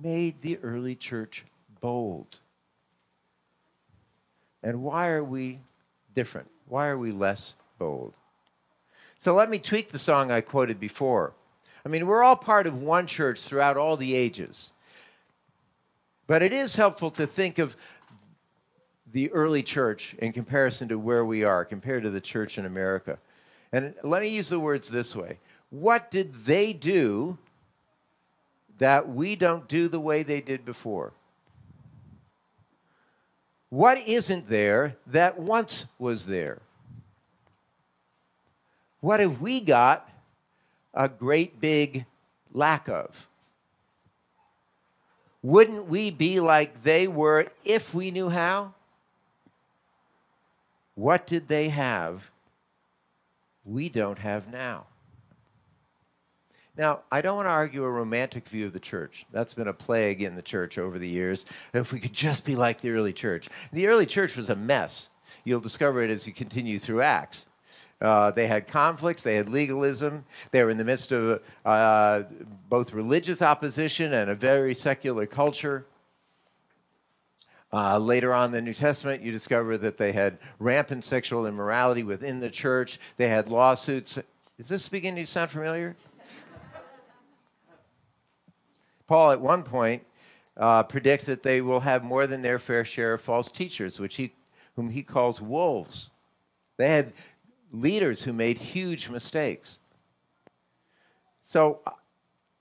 made 0.00 0.42
the 0.42 0.58
early 0.58 0.94
church 0.94 1.44
bold? 1.80 2.38
And 4.66 4.82
why 4.82 5.10
are 5.10 5.22
we 5.22 5.60
different? 6.12 6.50
Why 6.66 6.88
are 6.88 6.98
we 6.98 7.12
less 7.12 7.54
bold? 7.78 8.14
So 9.16 9.32
let 9.32 9.48
me 9.48 9.60
tweak 9.60 9.92
the 9.92 9.98
song 9.98 10.32
I 10.32 10.40
quoted 10.40 10.80
before. 10.80 11.34
I 11.84 11.88
mean, 11.88 12.04
we're 12.04 12.24
all 12.24 12.34
part 12.34 12.66
of 12.66 12.82
one 12.82 13.06
church 13.06 13.38
throughout 13.42 13.76
all 13.76 13.96
the 13.96 14.16
ages. 14.16 14.72
But 16.26 16.42
it 16.42 16.52
is 16.52 16.74
helpful 16.74 17.12
to 17.12 17.28
think 17.28 17.60
of 17.60 17.76
the 19.12 19.30
early 19.30 19.62
church 19.62 20.16
in 20.18 20.32
comparison 20.32 20.88
to 20.88 20.98
where 20.98 21.24
we 21.24 21.44
are, 21.44 21.64
compared 21.64 22.02
to 22.02 22.10
the 22.10 22.20
church 22.20 22.58
in 22.58 22.66
America. 22.66 23.18
And 23.70 23.94
let 24.02 24.20
me 24.20 24.30
use 24.30 24.48
the 24.48 24.58
words 24.58 24.88
this 24.88 25.14
way 25.14 25.38
What 25.70 26.10
did 26.10 26.44
they 26.44 26.72
do 26.72 27.38
that 28.78 29.08
we 29.08 29.36
don't 29.36 29.68
do 29.68 29.86
the 29.86 30.00
way 30.00 30.24
they 30.24 30.40
did 30.40 30.64
before? 30.64 31.12
What 33.70 33.98
isn't 33.98 34.48
there 34.48 34.96
that 35.06 35.38
once 35.38 35.86
was 35.98 36.26
there? 36.26 36.60
What 39.00 39.20
have 39.20 39.40
we 39.40 39.60
got 39.60 40.08
a 40.94 41.08
great 41.08 41.60
big 41.60 42.06
lack 42.52 42.88
of? 42.88 43.26
Wouldn't 45.42 45.86
we 45.86 46.10
be 46.10 46.40
like 46.40 46.82
they 46.82 47.06
were 47.06 47.46
if 47.64 47.94
we 47.94 48.10
knew 48.10 48.28
how? 48.28 48.74
What 50.94 51.26
did 51.26 51.48
they 51.48 51.68
have 51.68 52.30
we 53.64 53.88
don't 53.88 54.18
have 54.18 54.50
now? 54.50 54.86
Now, 56.78 57.00
I 57.10 57.22
don't 57.22 57.36
want 57.36 57.46
to 57.46 57.52
argue 57.52 57.84
a 57.84 57.90
romantic 57.90 58.48
view 58.48 58.66
of 58.66 58.72
the 58.72 58.80
church. 58.80 59.24
That's 59.32 59.54
been 59.54 59.68
a 59.68 59.72
plague 59.72 60.22
in 60.22 60.34
the 60.36 60.42
church 60.42 60.76
over 60.76 60.98
the 60.98 61.08
years. 61.08 61.46
If 61.72 61.92
we 61.92 62.00
could 62.00 62.12
just 62.12 62.44
be 62.44 62.54
like 62.54 62.80
the 62.80 62.90
early 62.90 63.12
church. 63.12 63.48
The 63.72 63.86
early 63.86 64.06
church 64.06 64.36
was 64.36 64.50
a 64.50 64.56
mess. 64.56 65.08
You'll 65.44 65.60
discover 65.60 66.02
it 66.02 66.10
as 66.10 66.26
you 66.26 66.32
continue 66.32 66.78
through 66.78 67.02
Acts. 67.02 67.46
Uh, 68.00 68.30
they 68.30 68.46
had 68.46 68.68
conflicts, 68.68 69.22
they 69.22 69.36
had 69.36 69.48
legalism, 69.48 70.26
they 70.50 70.62
were 70.62 70.68
in 70.68 70.76
the 70.76 70.84
midst 70.84 71.12
of 71.12 71.40
uh, 71.64 72.24
both 72.68 72.92
religious 72.92 73.40
opposition 73.40 74.12
and 74.12 74.30
a 74.30 74.34
very 74.34 74.74
secular 74.74 75.24
culture. 75.24 75.86
Uh, 77.72 77.98
later 77.98 78.34
on 78.34 78.46
in 78.46 78.50
the 78.50 78.60
New 78.60 78.74
Testament, 78.74 79.22
you 79.22 79.32
discover 79.32 79.78
that 79.78 79.96
they 79.96 80.12
had 80.12 80.38
rampant 80.58 81.04
sexual 81.04 81.46
immorality 81.46 82.02
within 82.02 82.40
the 82.40 82.50
church. 82.50 82.98
They 83.16 83.28
had 83.28 83.48
lawsuits. 83.48 84.18
Is 84.58 84.68
this 84.68 84.88
beginning 84.88 85.24
to 85.24 85.30
sound 85.30 85.50
familiar? 85.50 85.96
Paul, 89.06 89.30
at 89.30 89.40
one 89.40 89.62
point, 89.62 90.04
uh, 90.56 90.82
predicts 90.82 91.24
that 91.24 91.42
they 91.42 91.60
will 91.60 91.80
have 91.80 92.02
more 92.02 92.26
than 92.26 92.42
their 92.42 92.58
fair 92.58 92.84
share 92.84 93.14
of 93.14 93.20
false 93.20 93.50
teachers, 93.50 94.00
which 94.00 94.16
he, 94.16 94.32
whom 94.74 94.90
he 94.90 95.02
calls 95.02 95.40
wolves. 95.40 96.10
They 96.76 96.88
had 96.88 97.12
leaders 97.72 98.22
who 98.22 98.32
made 98.32 98.58
huge 98.58 99.08
mistakes. 99.08 99.78
So 101.42 101.80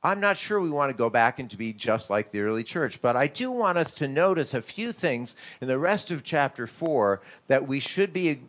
I'm 0.03 0.19
not 0.19 0.37
sure 0.37 0.59
we 0.59 0.69
want 0.69 0.91
to 0.91 0.97
go 0.97 1.09
back 1.09 1.39
and 1.39 1.49
to 1.49 1.57
be 1.57 1.73
just 1.73 2.09
like 2.09 2.31
the 2.31 2.41
early 2.41 2.63
church, 2.63 3.01
but 3.01 3.15
I 3.15 3.27
do 3.27 3.49
want 3.49 3.77
us 3.77 3.93
to 3.95 4.07
notice 4.07 4.53
a 4.53 4.61
few 4.61 4.91
things 4.91 5.35
in 5.61 5.67
the 5.67 5.79
rest 5.79 6.11
of 6.11 6.23
chapter 6.23 6.67
4 6.67 7.21
that 7.47 7.67
we 7.67 7.79
should 7.79 8.13
be 8.13 8.41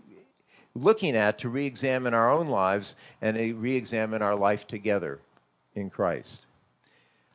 looking 0.74 1.16
at 1.16 1.38
to 1.38 1.48
re 1.48 1.64
examine 1.64 2.12
our 2.12 2.30
own 2.30 2.48
lives 2.48 2.94
and 3.22 3.36
re 3.60 3.74
examine 3.74 4.20
our 4.20 4.36
life 4.36 4.66
together 4.66 5.20
in 5.74 5.88
Christ. 5.88 6.45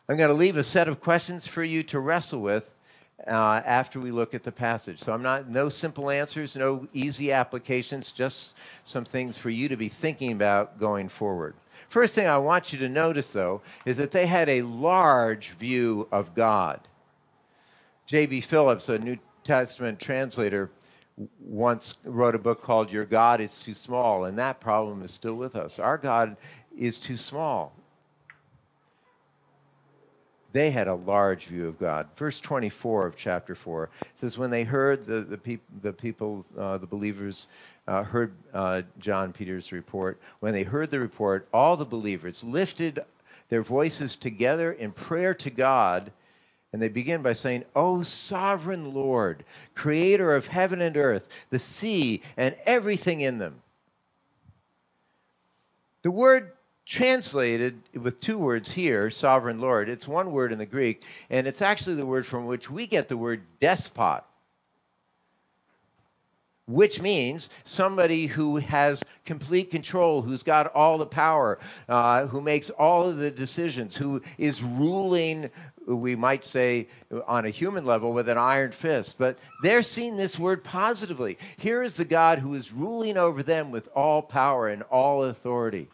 I'm 0.10 0.18
going 0.18 0.30
to 0.30 0.36
leave 0.36 0.58
a 0.58 0.64
set 0.64 0.88
of 0.88 1.00
questions 1.00 1.48
for 1.48 1.64
you 1.64 1.84
to 1.84 2.00
wrestle 2.00 2.42
with 2.42 2.74
uh, 3.28 3.62
after 3.66 4.00
we 4.00 4.12
look 4.12 4.34
at 4.34 4.44
the 4.44 4.52
passage. 4.52 5.00
So 5.00 5.14
I'm 5.14 5.22
not 5.22 5.50
no 5.50 5.70
simple 5.70 6.10
answers, 6.10 6.56
no 6.56 6.88
easy 6.92 7.32
applications, 7.32 8.12
just 8.12 8.56
some 8.84 9.06
things 9.06 9.38
for 9.38 9.50
you 9.50 9.70
to 9.70 9.78
be 9.78 9.90
thinking 9.90 10.32
about 10.32 10.80
going 10.80 11.08
forward. 11.08 11.54
First 11.90 12.16
thing 12.16 12.28
I 12.28 12.38
want 12.40 12.74
you 12.74 12.80
to 12.80 12.90
notice, 12.90 13.30
though, 13.30 13.62
is 13.86 13.98
that 13.98 14.12
they 14.12 14.26
had 14.26 14.50
a 14.50 14.64
large 14.64 15.52
view 15.52 16.08
of 16.12 16.34
God. 16.34 16.88
J.B. 18.06 18.42
Phillips, 18.42 18.90
a 18.90 18.98
New 18.98 19.18
Testament 19.44 20.00
translator, 20.00 20.72
once 21.40 21.96
wrote 22.04 22.36
a 22.36 22.40
book 22.40 22.62
called 22.64 22.92
Your 22.92 23.06
God 23.06 23.40
is 23.40 23.58
Too 23.58 23.74
Small, 23.74 24.26
and 24.26 24.38
that 24.40 24.60
problem 24.60 25.04
is 25.04 25.12
still 25.12 25.36
with 25.36 25.56
us. 25.56 25.80
Our 25.80 25.98
God 25.98 26.38
is 26.76 26.98
too 26.98 27.18
small. 27.18 27.76
They 30.54 30.72
had 30.72 30.88
a 30.88 30.96
large 30.96 31.46
view 31.46 31.68
of 31.68 31.80
God. 31.80 32.08
Verse 32.16 32.42
24 32.42 33.08
of 33.08 33.16
chapter 33.16 33.56
4 33.56 33.90
says, 34.16 34.38
When 34.38 34.50
they 34.50 34.64
heard 34.64 35.06
the, 35.06 35.22
the, 35.22 35.38
peop, 35.38 35.62
the 35.82 35.94
people, 35.94 36.46
uh, 36.58 36.78
the 36.78 36.88
believers, 36.88 37.48
uh, 37.88 38.04
heard 38.04 38.34
uh, 38.54 38.82
John 39.00 39.32
Peter's 39.32 39.72
report. 39.72 40.20
When 40.40 40.54
they 40.54 40.64
heard 40.64 40.92
the 40.92 41.00
report, 41.00 41.48
all 41.54 41.78
the 41.78 41.86
believers 41.86 42.44
lifted 42.44 43.04
their 43.50 43.64
voices 43.64 44.16
together 44.16 44.72
in 44.72 44.92
prayer 44.92 45.34
to 45.36 45.50
God, 45.50 46.12
and 46.74 46.82
they 46.82 46.90
begin 46.90 47.22
by 47.22 47.34
saying, 47.34 47.66
O 47.76 48.04
sovereign 48.04 48.94
Lord, 48.94 49.44
creator 49.76 50.36
of 50.36 50.48
heaven 50.48 50.82
and 50.82 50.98
earth, 50.98 51.28
the 51.50 51.60
sea, 51.60 52.22
and 52.38 52.56
everything 52.66 53.22
in 53.22 53.38
them. 53.38 53.62
The 56.02 56.12
word 56.12 56.54
translated 56.86 57.82
with 57.94 58.20
two 58.22 58.38
words 58.38 58.72
here, 58.72 59.10
sovereign 59.10 59.60
Lord, 59.60 59.90
it's 59.90 60.08
one 60.08 60.32
word 60.32 60.52
in 60.52 60.60
the 60.60 60.66
Greek, 60.66 61.04
and 61.30 61.48
it's 61.48 61.62
actually 61.62 61.96
the 61.96 62.06
word 62.06 62.26
from 62.26 62.46
which 62.46 62.70
we 62.70 62.88
get 62.88 63.08
the 63.08 63.18
word 63.18 63.44
despot 63.60 64.24
which 66.72 67.02
means 67.02 67.50
somebody 67.64 68.28
who 68.28 68.58
has 68.58 69.04
complete 69.26 69.72
control, 69.72 70.22
who's 70.22 70.44
got 70.44 70.68
all 70.74 70.98
the 70.98 71.06
power, 71.06 71.60
uh, 71.90 72.28
who 72.28 72.42
makes 72.42 72.70
all 72.72 73.08
of 73.10 73.18
the 73.18 73.32
decisions, 73.32 73.96
who 73.96 74.22
is 74.38 74.64
ruling, 74.64 75.50
we 75.86 76.16
might 76.16 76.44
say, 76.44 76.88
on 77.28 77.46
a 77.46 77.50
human 77.50 77.86
level 77.86 78.14
with 78.14 78.30
an 78.30 78.38
iron 78.38 78.72
fist. 78.72 79.18
But 79.18 79.38
they're 79.64 79.84
seeing 79.84 80.16
this 80.16 80.40
word 80.40 80.64
positively. 80.64 81.38
Here 81.58 81.84
is 81.84 81.96
the 81.96 82.06
God 82.06 82.40
who 82.40 82.54
is 82.54 82.72
ruling 82.72 83.18
over 83.18 83.44
them 83.44 83.72
with 83.72 83.90
all 83.96 84.22
power 84.22 84.68
and 84.68 84.84
all 84.84 85.26
authority. 85.26 85.88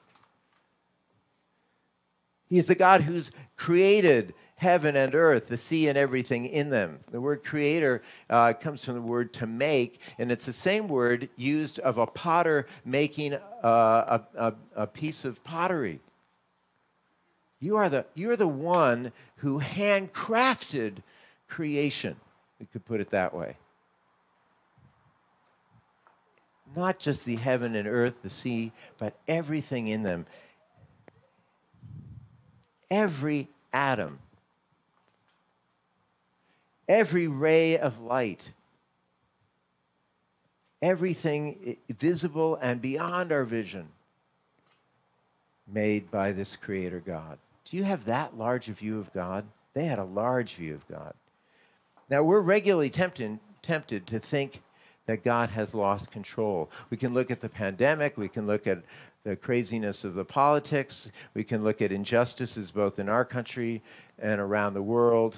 He's 2.49 2.65
the 2.65 2.75
God 2.75 3.01
who's 3.01 3.31
created 3.55 4.33
heaven 4.55 4.95
and 4.95 5.13
earth, 5.13 5.47
the 5.47 5.57
sea 5.57 5.87
and 5.87 5.97
everything 5.97 6.45
in 6.45 6.69
them. 6.69 6.99
The 7.11 7.21
word 7.21 7.43
creator 7.43 8.01
uh, 8.29 8.53
comes 8.53 8.83
from 8.83 8.95
the 8.95 9.01
word 9.01 9.33
to 9.33 9.47
make, 9.47 10.01
and 10.17 10.31
it's 10.31 10.45
the 10.45 10.53
same 10.53 10.87
word 10.87 11.29
used 11.35 11.79
of 11.79 11.97
a 11.97 12.07
potter 12.07 12.65
making 12.83 13.33
uh, 13.35 13.39
a, 13.63 14.23
a, 14.35 14.53
a 14.75 14.87
piece 14.87 15.25
of 15.25 15.43
pottery. 15.43 15.99
You 17.59 17.77
are, 17.77 17.89
the, 17.89 18.05
you're 18.15 18.35
the 18.35 18.47
one 18.47 19.11
who 19.37 19.59
handcrafted 19.59 20.97
creation. 21.47 22.15
We 22.59 22.65
could 22.67 22.85
put 22.85 23.01
it 23.01 23.11
that 23.11 23.35
way. 23.35 23.57
Not 26.75 26.99
just 26.99 27.25
the 27.25 27.37
heaven 27.37 27.75
and 27.75 27.87
earth, 27.87 28.15
the 28.23 28.29
sea, 28.29 28.71
but 28.97 29.17
everything 29.27 29.87
in 29.87 30.03
them. 30.03 30.25
Every 32.89 33.49
atom 33.73 34.19
every 36.87 37.27
ray 37.27 37.77
of 37.77 37.99
light, 37.99 38.51
everything 40.81 41.77
visible 41.89 42.57
and 42.61 42.81
beyond 42.81 43.31
our 43.31 43.43
vision 43.43 43.89
made 45.67 46.09
by 46.09 46.31
this 46.31 46.55
Creator 46.55 47.03
God. 47.05 47.37
Do 47.65 47.75
you 47.75 47.83
have 47.83 48.05
that 48.05 48.37
large 48.37 48.69
a 48.69 48.73
view 48.73 48.99
of 48.99 49.11
God? 49.13 49.45
They 49.73 49.85
had 49.85 49.99
a 49.99 50.05
large 50.05 50.55
view 50.55 50.75
of 50.75 50.87
God. 50.87 51.13
Now, 52.09 52.23
we're 52.23 52.39
regularly 52.39 52.89
tempted, 52.89 53.39
tempted 53.61 54.07
to 54.07 54.19
think 54.19 54.61
that 55.07 55.23
God 55.23 55.49
has 55.49 55.73
lost 55.73 56.09
control. 56.09 56.69
We 56.89 56.95
can 56.95 57.13
look 57.13 57.29
at 57.29 57.41
the 57.41 57.49
pandemic, 57.49 58.17
we 58.17 58.29
can 58.29 58.47
look 58.47 58.65
at 58.65 58.83
the 59.27 59.35
craziness 59.35 60.05
of 60.05 60.13
the 60.13 60.23
politics, 60.23 61.11
we 61.33 61.43
can 61.43 61.61
look 61.61 61.81
at 61.81 61.91
injustices 61.91 62.71
both 62.71 62.97
in 62.97 63.09
our 63.09 63.25
country 63.25 63.83
and 64.17 64.39
around 64.39 64.73
the 64.73 64.81
world. 64.81 65.37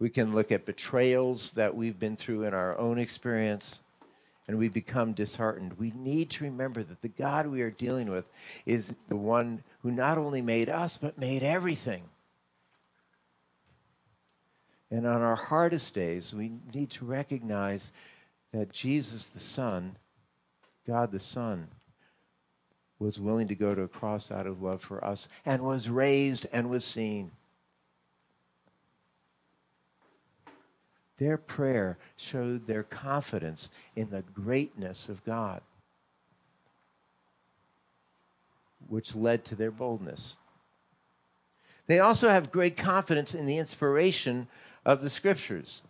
We 0.00 0.10
can 0.10 0.32
look 0.32 0.50
at 0.50 0.66
betrayals 0.66 1.52
that 1.52 1.76
we've 1.76 2.00
been 2.00 2.16
through 2.16 2.42
in 2.44 2.52
our 2.52 2.76
own 2.76 2.98
experience, 2.98 3.78
and 4.48 4.58
we 4.58 4.68
become 4.68 5.12
disheartened. 5.12 5.78
We 5.78 5.92
need 5.94 6.30
to 6.30 6.44
remember 6.44 6.82
that 6.82 7.00
the 7.00 7.08
God 7.08 7.46
we 7.46 7.62
are 7.62 7.70
dealing 7.70 8.10
with 8.10 8.24
is 8.66 8.96
the 9.08 9.16
one 9.16 9.62
who 9.82 9.92
not 9.92 10.18
only 10.18 10.42
made 10.42 10.68
us, 10.68 10.96
but 10.96 11.16
made 11.16 11.44
everything. 11.44 12.02
And 14.90 15.06
on 15.06 15.22
our 15.22 15.36
hardest 15.36 15.94
days, 15.94 16.34
we 16.34 16.50
need 16.74 16.90
to 16.90 17.04
recognize 17.04 17.92
that 18.52 18.72
Jesus 18.72 19.26
the 19.26 19.38
Son, 19.38 19.94
God 20.88 21.12
the 21.12 21.20
Son, 21.20 21.68
was 23.00 23.18
willing 23.18 23.48
to 23.48 23.54
go 23.54 23.74
to 23.74 23.82
a 23.82 23.88
cross 23.88 24.30
out 24.30 24.46
of 24.46 24.62
love 24.62 24.82
for 24.82 25.02
us 25.02 25.26
and 25.44 25.62
was 25.62 25.88
raised 25.88 26.46
and 26.52 26.68
was 26.70 26.84
seen. 26.84 27.32
Their 31.16 31.38
prayer 31.38 31.98
showed 32.16 32.66
their 32.66 32.82
confidence 32.82 33.70
in 33.96 34.10
the 34.10 34.22
greatness 34.22 35.08
of 35.08 35.24
God, 35.24 35.62
which 38.88 39.14
led 39.14 39.44
to 39.46 39.54
their 39.54 39.70
boldness. 39.70 40.36
They 41.86 41.98
also 41.98 42.28
have 42.28 42.52
great 42.52 42.76
confidence 42.76 43.34
in 43.34 43.46
the 43.46 43.58
inspiration 43.58 44.46
of 44.84 45.02
the 45.02 45.10
scriptures. 45.10 45.82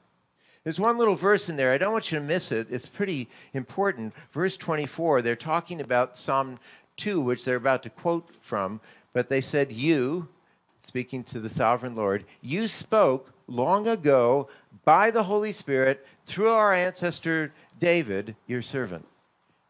There's 0.64 0.80
one 0.80 0.98
little 0.98 1.14
verse 1.14 1.48
in 1.48 1.56
there. 1.56 1.72
I 1.72 1.78
don't 1.78 1.92
want 1.92 2.12
you 2.12 2.18
to 2.18 2.24
miss 2.24 2.52
it. 2.52 2.66
It's 2.70 2.86
pretty 2.86 3.28
important. 3.54 4.14
Verse 4.32 4.56
24, 4.56 5.22
they're 5.22 5.36
talking 5.36 5.80
about 5.80 6.18
Psalm 6.18 6.58
2, 7.00 7.20
which 7.20 7.44
they're 7.44 7.56
about 7.56 7.82
to 7.82 7.90
quote 7.90 8.28
from, 8.40 8.80
but 9.12 9.28
they 9.28 9.40
said, 9.40 9.72
You, 9.72 10.28
speaking 10.82 11.24
to 11.24 11.40
the 11.40 11.48
sovereign 11.48 11.96
Lord, 11.96 12.24
you 12.40 12.66
spoke 12.66 13.32
long 13.46 13.88
ago 13.88 14.48
by 14.84 15.10
the 15.10 15.24
Holy 15.24 15.52
Spirit 15.52 16.06
through 16.26 16.50
our 16.50 16.72
ancestor 16.72 17.52
David, 17.78 18.36
your 18.46 18.62
servant. 18.62 19.06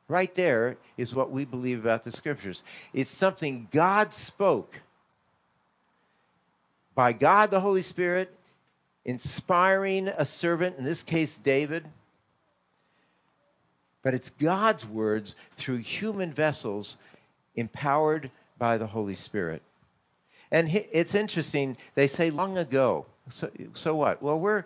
Right 0.09 0.35
there 0.35 0.77
is 0.97 1.15
what 1.15 1.31
we 1.31 1.45
believe 1.45 1.79
about 1.79 2.05
the 2.05 2.13
scriptures. 2.13 2.63
It's 2.93 3.11
something 3.11 3.69
God 3.71 4.13
spoke 4.13 4.81
by 6.95 7.13
God 7.13 7.51
the 7.51 7.61
Holy 7.61 7.83
Spirit, 7.83 8.35
inspiring 9.05 10.09
a 10.09 10.25
servant, 10.25 10.77
in 10.77 10.85
this 10.85 11.03
case 11.03 11.39
David. 11.39 11.87
But 14.03 14.15
it's 14.15 14.31
God's 14.31 14.87
words 14.87 15.37
through 15.57 15.79
human 15.79 16.33
vessels 16.33 16.97
empowered 17.55 18.31
by 18.59 18.79
the 18.79 18.87
Holy 18.87 19.15
Spirit. 19.15 19.63
And 20.51 20.69
it's 20.93 21.15
interesting, 21.15 21.77
they 21.95 22.07
say 22.07 22.31
long 22.31 22.59
ago. 22.59 23.07
So, 23.31 23.51
so 23.75 23.95
what? 23.95 24.21
Well, 24.23 24.39
we're, 24.39 24.65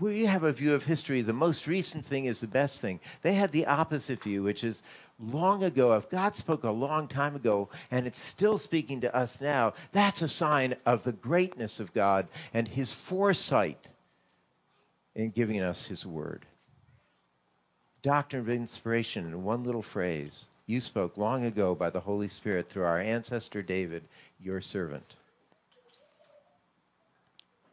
we 0.00 0.26
have 0.26 0.42
a 0.42 0.52
view 0.52 0.74
of 0.74 0.84
history. 0.84 1.22
The 1.22 1.32
most 1.32 1.66
recent 1.66 2.04
thing 2.04 2.24
is 2.24 2.40
the 2.40 2.46
best 2.46 2.80
thing. 2.80 3.00
They 3.22 3.34
had 3.34 3.52
the 3.52 3.66
opposite 3.66 4.22
view, 4.22 4.42
which 4.42 4.64
is 4.64 4.82
long 5.20 5.62
ago. 5.62 5.94
If 5.94 6.08
God 6.08 6.36
spoke 6.36 6.64
a 6.64 6.70
long 6.70 7.08
time 7.08 7.36
ago 7.36 7.68
and 7.90 8.06
it's 8.06 8.20
still 8.20 8.58
speaking 8.58 9.00
to 9.02 9.14
us 9.14 9.40
now, 9.40 9.74
that's 9.92 10.22
a 10.22 10.28
sign 10.28 10.76
of 10.84 11.04
the 11.04 11.12
greatness 11.12 11.80
of 11.80 11.94
God 11.94 12.28
and 12.52 12.66
his 12.66 12.92
foresight 12.92 13.88
in 15.14 15.30
giving 15.30 15.60
us 15.60 15.86
his 15.86 16.06
word. 16.06 16.46
Doctrine 18.02 18.42
of 18.42 18.48
inspiration 18.48 19.26
in 19.26 19.42
one 19.42 19.64
little 19.64 19.82
phrase. 19.82 20.46
You 20.68 20.82
spoke 20.82 21.16
long 21.16 21.46
ago 21.46 21.74
by 21.74 21.88
the 21.88 22.00
Holy 22.00 22.28
Spirit 22.28 22.68
through 22.68 22.84
our 22.84 23.00
ancestor 23.00 23.62
David, 23.62 24.04
your 24.38 24.60
servant. 24.60 25.14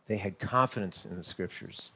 They 0.07 0.15
had 0.15 0.39
confidence 0.39 1.03
in 1.03 1.17
the 1.17 1.23
scriptures. 1.23 1.91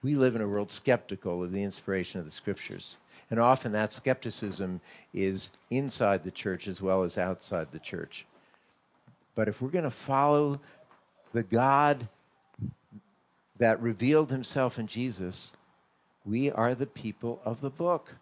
We 0.00 0.14
live 0.14 0.36
in 0.36 0.42
a 0.42 0.46
world 0.46 0.70
skeptical 0.70 1.42
of 1.42 1.50
the 1.50 1.64
inspiration 1.64 2.20
of 2.20 2.24
the 2.24 2.30
scriptures. 2.30 2.98
And 3.32 3.40
often 3.40 3.72
that 3.72 3.92
skepticism 3.92 4.80
is 5.12 5.50
inside 5.70 6.22
the 6.22 6.30
church 6.30 6.68
as 6.68 6.80
well 6.80 7.02
as 7.02 7.18
outside 7.18 7.72
the 7.72 7.80
church. 7.80 8.26
But 9.34 9.48
if 9.48 9.60
we're 9.60 9.70
going 9.70 9.82
to 9.82 9.90
follow 9.90 10.60
the 11.32 11.42
God 11.42 12.06
that 13.58 13.82
revealed 13.82 14.30
himself 14.30 14.78
in 14.78 14.86
Jesus, 14.86 15.50
we 16.24 16.50
are 16.50 16.74
the 16.74 16.86
people 16.86 17.40
of 17.44 17.60
the 17.60 17.70
book. 17.70 18.14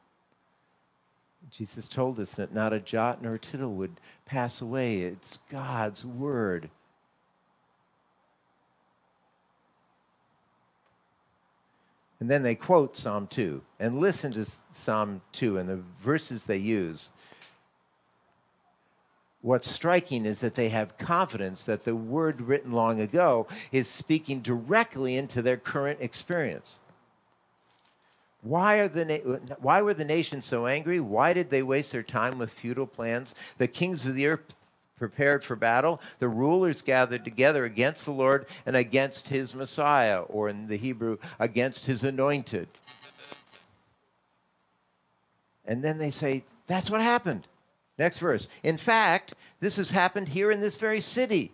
Jesus 1.50 1.88
told 1.88 2.20
us 2.20 2.32
that 2.32 2.54
not 2.54 2.72
a 2.72 2.80
jot 2.80 3.22
nor 3.22 3.34
a 3.34 3.38
tittle 3.38 3.74
would 3.74 4.00
pass 4.26 4.60
away. 4.60 5.00
It's 5.00 5.38
God's 5.50 6.04
word. 6.04 6.70
And 12.20 12.28
then 12.28 12.42
they 12.42 12.54
quote 12.54 12.96
Psalm 12.96 13.28
2 13.28 13.62
and 13.78 14.00
listen 14.00 14.32
to 14.32 14.44
Psalm 14.44 15.22
2 15.32 15.58
and 15.58 15.68
the 15.68 15.80
verses 16.00 16.44
they 16.44 16.56
use. 16.56 17.10
What's 19.40 19.70
striking 19.70 20.26
is 20.26 20.40
that 20.40 20.56
they 20.56 20.68
have 20.70 20.98
confidence 20.98 21.62
that 21.64 21.84
the 21.84 21.94
word 21.94 22.40
written 22.40 22.72
long 22.72 23.00
ago 23.00 23.46
is 23.70 23.86
speaking 23.86 24.40
directly 24.40 25.16
into 25.16 25.42
their 25.42 25.56
current 25.56 26.00
experience. 26.02 26.80
Why, 28.42 28.76
are 28.78 28.88
the 28.88 29.04
na- 29.04 29.57
why 29.61 29.83
were 29.83 29.95
the 29.95 30.04
nations 30.04 30.45
so 30.45 30.66
angry? 30.66 31.00
Why 31.00 31.33
did 31.33 31.50
they 31.50 31.62
waste 31.62 31.92
their 31.92 32.02
time 32.02 32.38
with 32.38 32.50
futile 32.50 32.87
plans? 32.87 33.35
The 33.59 33.68
kings 33.68 34.07
of 34.07 34.14
the 34.14 34.26
earth 34.26 34.54
prepared 34.97 35.45
for 35.45 35.57
battle. 35.57 36.00
The 36.18 36.28
rulers 36.28 36.83
gathered 36.83 37.25
together 37.25 37.64
against 37.64 38.04
the 38.04 38.12
Lord 38.12 38.47
and 38.66 38.76
against 38.76 39.28
his 39.28 39.54
Messiah, 39.54 40.21
or 40.21 40.49
in 40.49 40.68
the 40.68 40.76
Hebrew, 40.76 41.18
against 41.38 41.87
his 41.87 42.04
anointed. 42.04 42.68
And 45.64 45.85
then 45.85 45.99
they 45.99 46.11
say, 46.11 46.45
That's 46.66 46.90
what 46.90 47.00
happened. 47.00 47.47
Next 47.99 48.18
verse. 48.18 48.47
In 48.62 48.78
fact, 48.78 49.35
this 49.61 49.76
has 49.76 49.90
happened 49.90 50.28
here 50.28 50.52
in 50.52 50.61
this 50.61 50.76
very 50.76 51.00
city. 51.00 51.52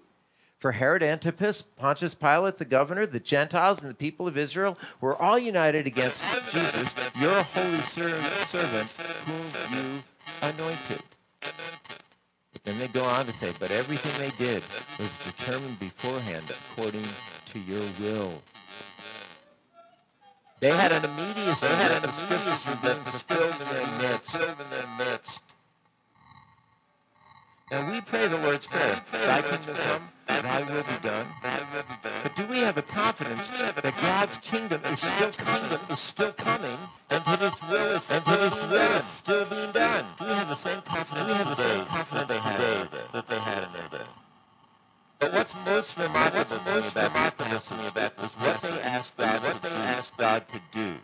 For 0.65 0.73
Herod 0.73 1.03
Antipas, 1.03 1.61
Pontius 1.61 2.15
Pilate, 2.15 2.57
the 2.57 2.65
governor, 2.65 3.05
the 3.05 3.21
Gentiles, 3.21 3.83
and 3.83 3.91
the 3.91 3.95
people 3.95 4.27
of 4.27 4.39
Israel 4.39 4.79
were 4.99 5.15
all 5.15 5.39
united 5.39 5.87
against 5.87 6.23
Jesus, 6.51 6.95
your 7.21 7.43
holy 7.43 7.83
ser- 7.83 8.25
servant, 8.47 8.89
whom 9.27 9.45
you 9.77 10.03
anointed. 10.41 11.03
But 11.43 12.65
then 12.65 12.79
they 12.79 12.89
go 12.89 13.05
on 13.05 13.27
to 13.27 13.33
say, 13.35 13.53
but 13.59 13.73
everything 13.73 14.11
they 14.19 14.35
did 14.43 14.63
was 14.99 15.11
determined 15.27 15.79
beforehand 15.81 16.51
according 16.73 17.05
to 17.53 17.59
your 17.59 17.83
will. 18.01 18.41
They 20.61 20.71
had 20.71 20.93
an 20.93 21.05
immediacy. 21.05 21.67
They 21.67 21.75
had 21.75 22.05
an 22.05 22.09
immediacy 22.09 22.71
that 22.85 23.05
fulfilled 23.05 23.61
in 23.61 24.71
their 24.71 24.87
midst. 24.97 25.43
And 27.71 27.93
we 27.93 28.01
pray 28.01 28.29
the 28.29 28.39
Lord's 28.39 28.67
Prayer, 28.67 29.03
Thy 29.13 29.43
kingdom 29.43 29.77
come, 29.77 30.09
Thy 30.27 30.63
will 30.63 30.83
be 30.83 31.09
done. 31.09 31.27
But 32.23 32.37
do 32.37 32.47
we 32.47 32.59
have 32.61 32.77
a 32.77 32.83
confidence 32.83 33.51
that 33.51 33.83
God's 34.01 34.37
kingdom 34.39 34.81
is 34.85 35.01
still 35.01 35.31
kingdom 35.31 35.81
is 35.91 36.01
still 36.01 36.33
coming, 36.33 36.79
and 37.11 37.25
that 37.25 37.41
His 37.41 37.63
will 37.71 37.97
is 37.97 38.11
and 38.11 38.25
that 38.25 38.41
His 38.41 38.71
will 38.71 38.97
is 38.97 39.05
still 39.05 39.45
being 39.47 39.73
done? 39.73 40.05
Do 40.19 40.27
we 40.27 40.33
have 40.33 40.49
the 40.49 40.55
same 40.55 40.83
confidence? 40.83 41.27
We 41.27 41.35
have 41.35 41.49
the 41.49 41.57
same 41.57 41.87
confidence 41.87 42.29
they 42.29 42.39
had 42.39 42.89
that 43.13 43.29
they 43.29 43.39
had 43.39 43.65
in 43.65 43.73
their 43.73 43.89
day. 44.01 44.07
But 45.19 45.33
what's 45.33 45.55
most 45.65 45.97
remarkable, 45.97 46.57
what's 46.57 46.95
most 46.95 46.97
remarkable 46.97 47.61
to 47.61 47.75
me 47.77 47.87
about 47.89 48.17
this 48.17 48.33
what 48.35 48.61
they 48.61 48.81
asked 48.83 49.17
God, 49.17 49.43
what 49.43 49.63
they 49.63 49.71
asked 49.71 50.17
God 50.17 50.47
to 50.49 50.61
do. 50.73 50.95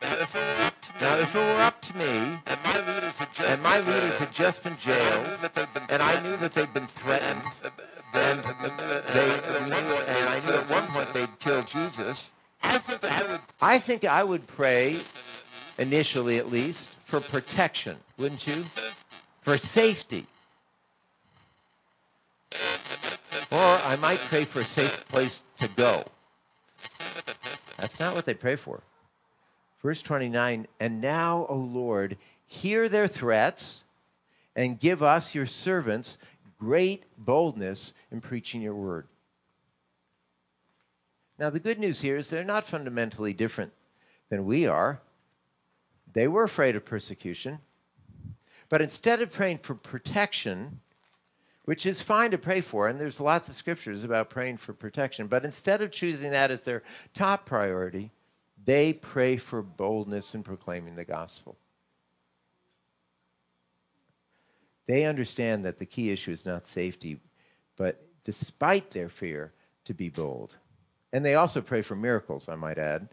Now, 0.00 1.16
if 1.18 1.34
it 1.34 1.38
were 1.38 1.62
up 1.62 1.80
to 1.82 1.96
me, 1.96 2.38
and 2.46 2.58
my 2.64 2.78
leaders 2.86 3.16
had 3.18 3.32
just, 3.34 3.48
and 3.48 3.62
my 3.62 3.78
leaders 3.80 4.18
had 4.18 4.32
just 4.32 4.62
been 4.62 4.76
jailed, 4.78 5.38
and 5.88 6.02
I 6.02 6.20
knew 6.22 6.36
that 6.38 6.54
they'd 6.54 6.72
been 6.74 6.86
threatened, 6.86 7.42
and 8.14 8.42
they 8.42 9.28
knew, 9.66 9.74
and 9.74 10.28
I 10.28 10.40
knew 10.44 10.52
at 10.52 10.70
one 10.70 10.86
point 10.88 11.12
they'd 11.12 11.38
kill 11.38 11.62
Jesus, 11.62 12.30
I 12.62 12.78
think 12.78 13.04
I 13.04 13.30
would, 13.30 13.40
I 13.60 13.78
think 13.78 14.04
I 14.04 14.24
would 14.24 14.46
pray, 14.46 14.98
initially 15.78 16.38
at 16.38 16.50
least, 16.50 16.88
for 17.04 17.20
protection, 17.20 17.96
wouldn't 18.16 18.46
you? 18.46 18.64
For 19.42 19.56
safety. 19.56 20.26
Or 23.50 23.58
I 23.84 23.96
might 24.00 24.18
pray 24.18 24.44
for 24.44 24.60
a 24.60 24.66
safe 24.66 25.06
place 25.08 25.42
to 25.58 25.68
go. 25.68 26.04
That's 27.78 27.98
not 27.98 28.14
what 28.14 28.24
they 28.24 28.34
pray 28.34 28.56
for. 28.56 28.82
Verse 29.82 30.02
29 30.02 30.66
And 30.80 31.00
now, 31.00 31.46
O 31.48 31.56
Lord, 31.56 32.18
hear 32.46 32.88
their 32.88 33.08
threats 33.08 33.84
and 34.56 34.80
give 34.80 35.02
us, 35.02 35.34
your 35.34 35.46
servants, 35.46 36.18
great 36.58 37.04
boldness 37.16 37.92
in 38.10 38.20
preaching 38.20 38.60
your 38.60 38.74
word. 38.74 39.06
Now, 41.38 41.50
the 41.50 41.60
good 41.60 41.78
news 41.78 42.00
here 42.00 42.16
is 42.16 42.28
they're 42.28 42.44
not 42.44 42.66
fundamentally 42.66 43.32
different 43.32 43.72
than 44.28 44.44
we 44.44 44.66
are. 44.66 45.00
They 46.12 46.26
were 46.26 46.42
afraid 46.42 46.74
of 46.74 46.84
persecution. 46.84 47.60
But 48.68 48.82
instead 48.82 49.22
of 49.22 49.30
praying 49.30 49.58
for 49.58 49.74
protection, 49.74 50.80
which 51.64 51.86
is 51.86 52.02
fine 52.02 52.32
to 52.32 52.38
pray 52.38 52.60
for, 52.60 52.88
and 52.88 53.00
there's 53.00 53.20
lots 53.20 53.48
of 53.48 53.54
scriptures 53.54 54.02
about 54.02 54.30
praying 54.30 54.56
for 54.56 54.72
protection, 54.72 55.26
but 55.26 55.44
instead 55.44 55.80
of 55.80 55.92
choosing 55.92 56.32
that 56.32 56.50
as 56.50 56.64
their 56.64 56.82
top 57.14 57.46
priority, 57.46 58.10
they 58.64 58.92
pray 58.92 59.36
for 59.36 59.62
boldness 59.62 60.34
in 60.34 60.42
proclaiming 60.42 60.96
the 60.96 61.04
gospel. 61.04 61.56
They 64.88 65.04
understand 65.04 65.64
that 65.66 65.78
the 65.78 65.86
key 65.86 66.10
issue 66.10 66.32
is 66.32 66.46
not 66.46 66.66
safety, 66.66 67.20
but 67.76 68.02
despite 68.24 68.90
their 68.90 69.08
fear, 69.08 69.52
to 69.84 69.94
be 69.94 70.08
bold. 70.08 70.54
And 71.12 71.24
they 71.24 71.34
also 71.34 71.62
pray 71.62 71.80
for 71.80 71.96
miracles, 71.96 72.48
I 72.48 72.56
might 72.56 72.78
add. 72.78 73.08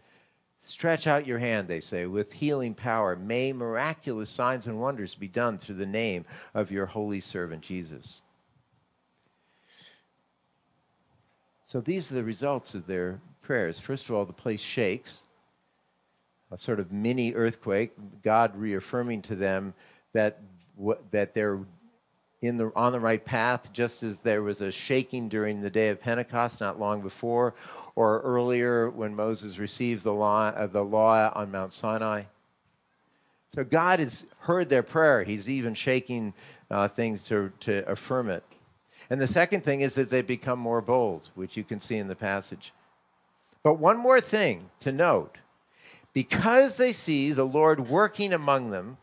Stretch 0.60 1.06
out 1.06 1.26
your 1.26 1.38
hand, 1.38 1.68
they 1.68 1.80
say, 1.80 2.06
with 2.06 2.32
healing 2.32 2.74
power. 2.74 3.16
May 3.16 3.52
miraculous 3.52 4.28
signs 4.28 4.66
and 4.66 4.80
wonders 4.80 5.14
be 5.14 5.28
done 5.28 5.56
through 5.58 5.76
the 5.76 5.86
name 5.86 6.24
of 6.52 6.70
your 6.70 6.86
holy 6.86 7.20
servant 7.20 7.62
Jesus. 7.62 8.20
So 11.64 11.80
these 11.80 12.10
are 12.10 12.16
the 12.16 12.24
results 12.24 12.74
of 12.74 12.86
their 12.86 13.20
prayers. 13.42 13.80
First 13.80 14.08
of 14.08 14.14
all, 14.14 14.24
the 14.24 14.32
place 14.32 14.60
shakes, 14.60 15.20
a 16.50 16.58
sort 16.58 16.80
of 16.80 16.92
mini 16.92 17.32
earthquake, 17.34 17.92
God 18.22 18.56
reaffirming 18.56 19.22
to 19.22 19.36
them 19.36 19.72
that 20.12 20.40
that 21.10 21.34
they're 21.34 21.60
in 22.42 22.58
the, 22.58 22.70
on 22.76 22.92
the 22.92 23.00
right 23.00 23.24
path, 23.24 23.72
just 23.72 24.02
as 24.02 24.18
there 24.18 24.42
was 24.42 24.60
a 24.60 24.70
shaking 24.70 25.28
during 25.28 25.60
the 25.60 25.70
day 25.70 25.88
of 25.88 26.00
Pentecost 26.00 26.60
not 26.60 26.78
long 26.78 27.00
before, 27.00 27.54
or 27.94 28.20
earlier 28.20 28.90
when 28.90 29.14
Moses 29.14 29.58
receives 29.58 30.02
the 30.02 30.12
law, 30.12 30.48
uh, 30.48 30.66
the 30.66 30.82
law 30.84 31.32
on 31.34 31.50
Mount 31.50 31.72
Sinai. 31.72 32.24
So 33.48 33.64
God 33.64 34.00
has 34.00 34.24
heard 34.40 34.68
their 34.68 34.82
prayer. 34.82 35.24
He's 35.24 35.48
even 35.48 35.74
shaking 35.74 36.34
uh, 36.70 36.88
things 36.88 37.24
to, 37.24 37.52
to 37.60 37.88
affirm 37.90 38.28
it. 38.28 38.44
And 39.08 39.20
the 39.20 39.26
second 39.26 39.62
thing 39.62 39.80
is 39.80 39.94
that 39.94 40.10
they 40.10 40.22
become 40.22 40.58
more 40.58 40.82
bold, 40.82 41.30
which 41.34 41.56
you 41.56 41.64
can 41.64 41.80
see 41.80 41.96
in 41.96 42.08
the 42.08 42.16
passage. 42.16 42.72
But 43.62 43.74
one 43.74 43.96
more 43.96 44.20
thing 44.20 44.70
to 44.80 44.92
note 44.92 45.38
because 46.12 46.76
they 46.76 46.92
see 46.92 47.32
the 47.32 47.44
Lord 47.44 47.88
working 47.88 48.32
among 48.32 48.70
them, 48.70 48.96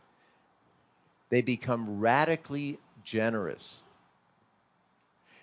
they 1.34 1.42
become 1.42 1.98
radically 1.98 2.78
generous. 3.02 3.82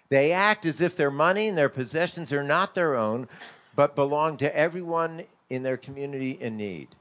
They 0.07 0.31
act 0.31 0.65
as 0.65 0.79
if 0.79 0.95
their 0.95 1.11
money 1.11 1.49
and 1.49 1.57
their 1.57 1.67
possessions 1.67 2.31
are 2.31 2.43
not 2.43 2.75
their 2.75 2.95
own, 2.95 3.27
but 3.75 3.93
belong 3.93 4.37
to 4.37 4.55
everyone 4.55 5.23
in 5.49 5.63
their 5.63 5.75
community 5.75 6.31
in 6.39 6.55
need. 6.55 6.95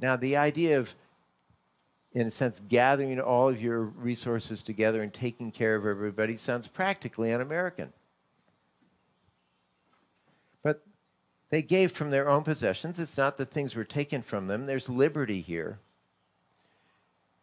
Now, 0.00 0.16
the 0.16 0.38
idea 0.38 0.78
of, 0.78 0.94
in 2.14 2.28
a 2.28 2.30
sense, 2.30 2.62
gathering 2.66 3.20
all 3.20 3.50
of 3.50 3.60
your 3.60 3.82
resources 3.82 4.62
together 4.62 5.02
and 5.02 5.12
taking 5.12 5.50
care 5.50 5.76
of 5.76 5.84
everybody 5.84 6.38
sounds 6.38 6.66
practically 6.66 7.30
un 7.30 7.42
American. 7.42 7.92
But 10.62 10.82
they 11.54 11.62
gave 11.62 11.92
from 11.92 12.10
their 12.10 12.28
own 12.28 12.42
possessions. 12.42 12.98
It's 12.98 13.16
not 13.16 13.36
that 13.36 13.52
things 13.52 13.76
were 13.76 13.84
taken 13.84 14.22
from 14.22 14.48
them, 14.48 14.66
there's 14.66 14.88
liberty 14.88 15.40
here. 15.40 15.78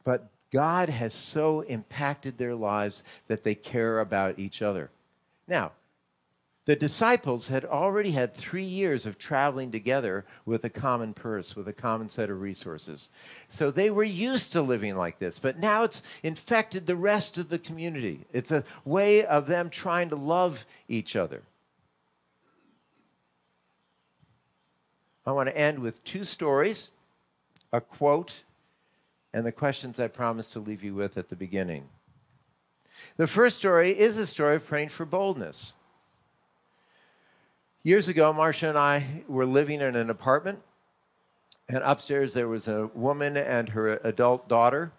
But 0.03 0.27
God 0.51 0.89
has 0.89 1.13
so 1.13 1.61
impacted 1.61 2.37
their 2.37 2.53
lives 2.53 3.03
that 3.27 3.45
they 3.45 3.55
care 3.55 4.01
about 4.01 4.37
each 4.37 4.61
other. 4.61 4.89
Now, 5.47 5.71
the 6.65 6.75
disciples 6.75 7.47
had 7.47 7.63
already 7.63 8.11
had 8.11 8.35
three 8.35 8.65
years 8.65 9.05
of 9.05 9.17
traveling 9.17 9.71
together 9.71 10.25
with 10.45 10.65
a 10.65 10.69
common 10.69 11.13
purse, 11.13 11.55
with 11.55 11.69
a 11.69 11.73
common 11.73 12.09
set 12.09 12.29
of 12.29 12.41
resources. 12.41 13.09
So 13.47 13.71
they 13.71 13.89
were 13.89 14.03
used 14.03 14.51
to 14.51 14.61
living 14.61 14.97
like 14.97 15.19
this, 15.19 15.39
but 15.39 15.57
now 15.57 15.83
it's 15.83 16.03
infected 16.21 16.85
the 16.85 16.97
rest 16.97 17.37
of 17.37 17.47
the 17.47 17.59
community. 17.59 18.25
It's 18.33 18.51
a 18.51 18.65
way 18.83 19.25
of 19.25 19.47
them 19.47 19.69
trying 19.69 20.09
to 20.09 20.17
love 20.17 20.65
each 20.89 21.15
other. 21.15 21.43
I 25.25 25.31
want 25.31 25.49
to 25.49 25.57
end 25.57 25.79
with 25.79 26.03
two 26.03 26.23
stories, 26.23 26.89
a 27.71 27.79
quote, 27.79 28.41
and 29.33 29.45
the 29.45 29.51
questions 29.51 29.99
I 29.99 30.07
promised 30.07 30.53
to 30.53 30.59
leave 30.59 30.83
you 30.83 30.95
with 30.95 31.17
at 31.17 31.29
the 31.29 31.35
beginning. 31.35 31.87
The 33.17 33.27
first 33.27 33.57
story 33.57 33.97
is 33.97 34.17
a 34.17 34.27
story 34.27 34.55
of 34.55 34.65
praying 34.65 34.89
for 34.89 35.05
boldness. 35.05 35.73
Years 37.83 38.07
ago, 38.07 38.31
Marcia 38.33 38.69
and 38.69 38.77
I 38.77 39.23
were 39.27 39.45
living 39.45 39.81
in 39.81 39.95
an 39.95 40.09
apartment, 40.09 40.59
and 41.69 41.79
upstairs 41.83 42.33
there 42.33 42.47
was 42.47 42.67
a 42.67 42.87
woman 42.93 43.37
and 43.37 43.69
her 43.69 43.99
adult 44.03 44.47
daughter. 44.47 44.91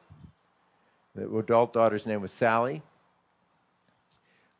The 1.14 1.36
adult 1.36 1.72
daughter's 1.72 2.06
name 2.06 2.22
was 2.22 2.32
Sally. 2.32 2.82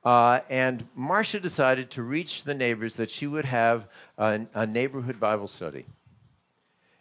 Uh, 0.04 0.40
and 0.50 0.86
Marcia 0.94 1.38
decided 1.38 1.90
to 1.90 2.02
reach 2.02 2.44
the 2.44 2.54
neighbors 2.54 2.96
that 2.96 3.10
she 3.10 3.26
would 3.26 3.44
have 3.44 3.86
a, 4.18 4.40
a 4.54 4.66
neighborhood 4.66 5.20
Bible 5.20 5.48
study. 5.48 5.86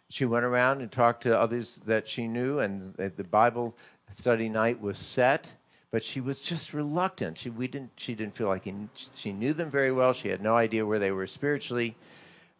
She 0.08 0.24
went 0.24 0.44
around 0.44 0.82
and 0.82 0.92
talked 0.92 1.22
to 1.24 1.38
others 1.38 1.80
that 1.86 2.08
she 2.08 2.28
knew, 2.28 2.58
and 2.58 2.94
the 2.94 3.24
Bible 3.24 3.74
study 4.10 4.48
night 4.48 4.80
was 4.80 4.98
set 4.98 5.50
but 5.92 6.02
she 6.02 6.20
was 6.20 6.40
just 6.40 6.72
reluctant. 6.72 7.38
She, 7.38 7.50
we 7.50 7.68
didn't, 7.68 7.90
she 7.96 8.14
didn't 8.14 8.34
feel 8.34 8.48
like 8.48 8.64
he, 8.64 8.74
she 9.14 9.30
knew 9.30 9.52
them 9.52 9.70
very 9.70 9.92
well. 9.92 10.14
She 10.14 10.28
had 10.28 10.42
no 10.42 10.56
idea 10.56 10.84
where 10.84 10.98
they 10.98 11.12
were 11.12 11.26
spiritually. 11.26 11.94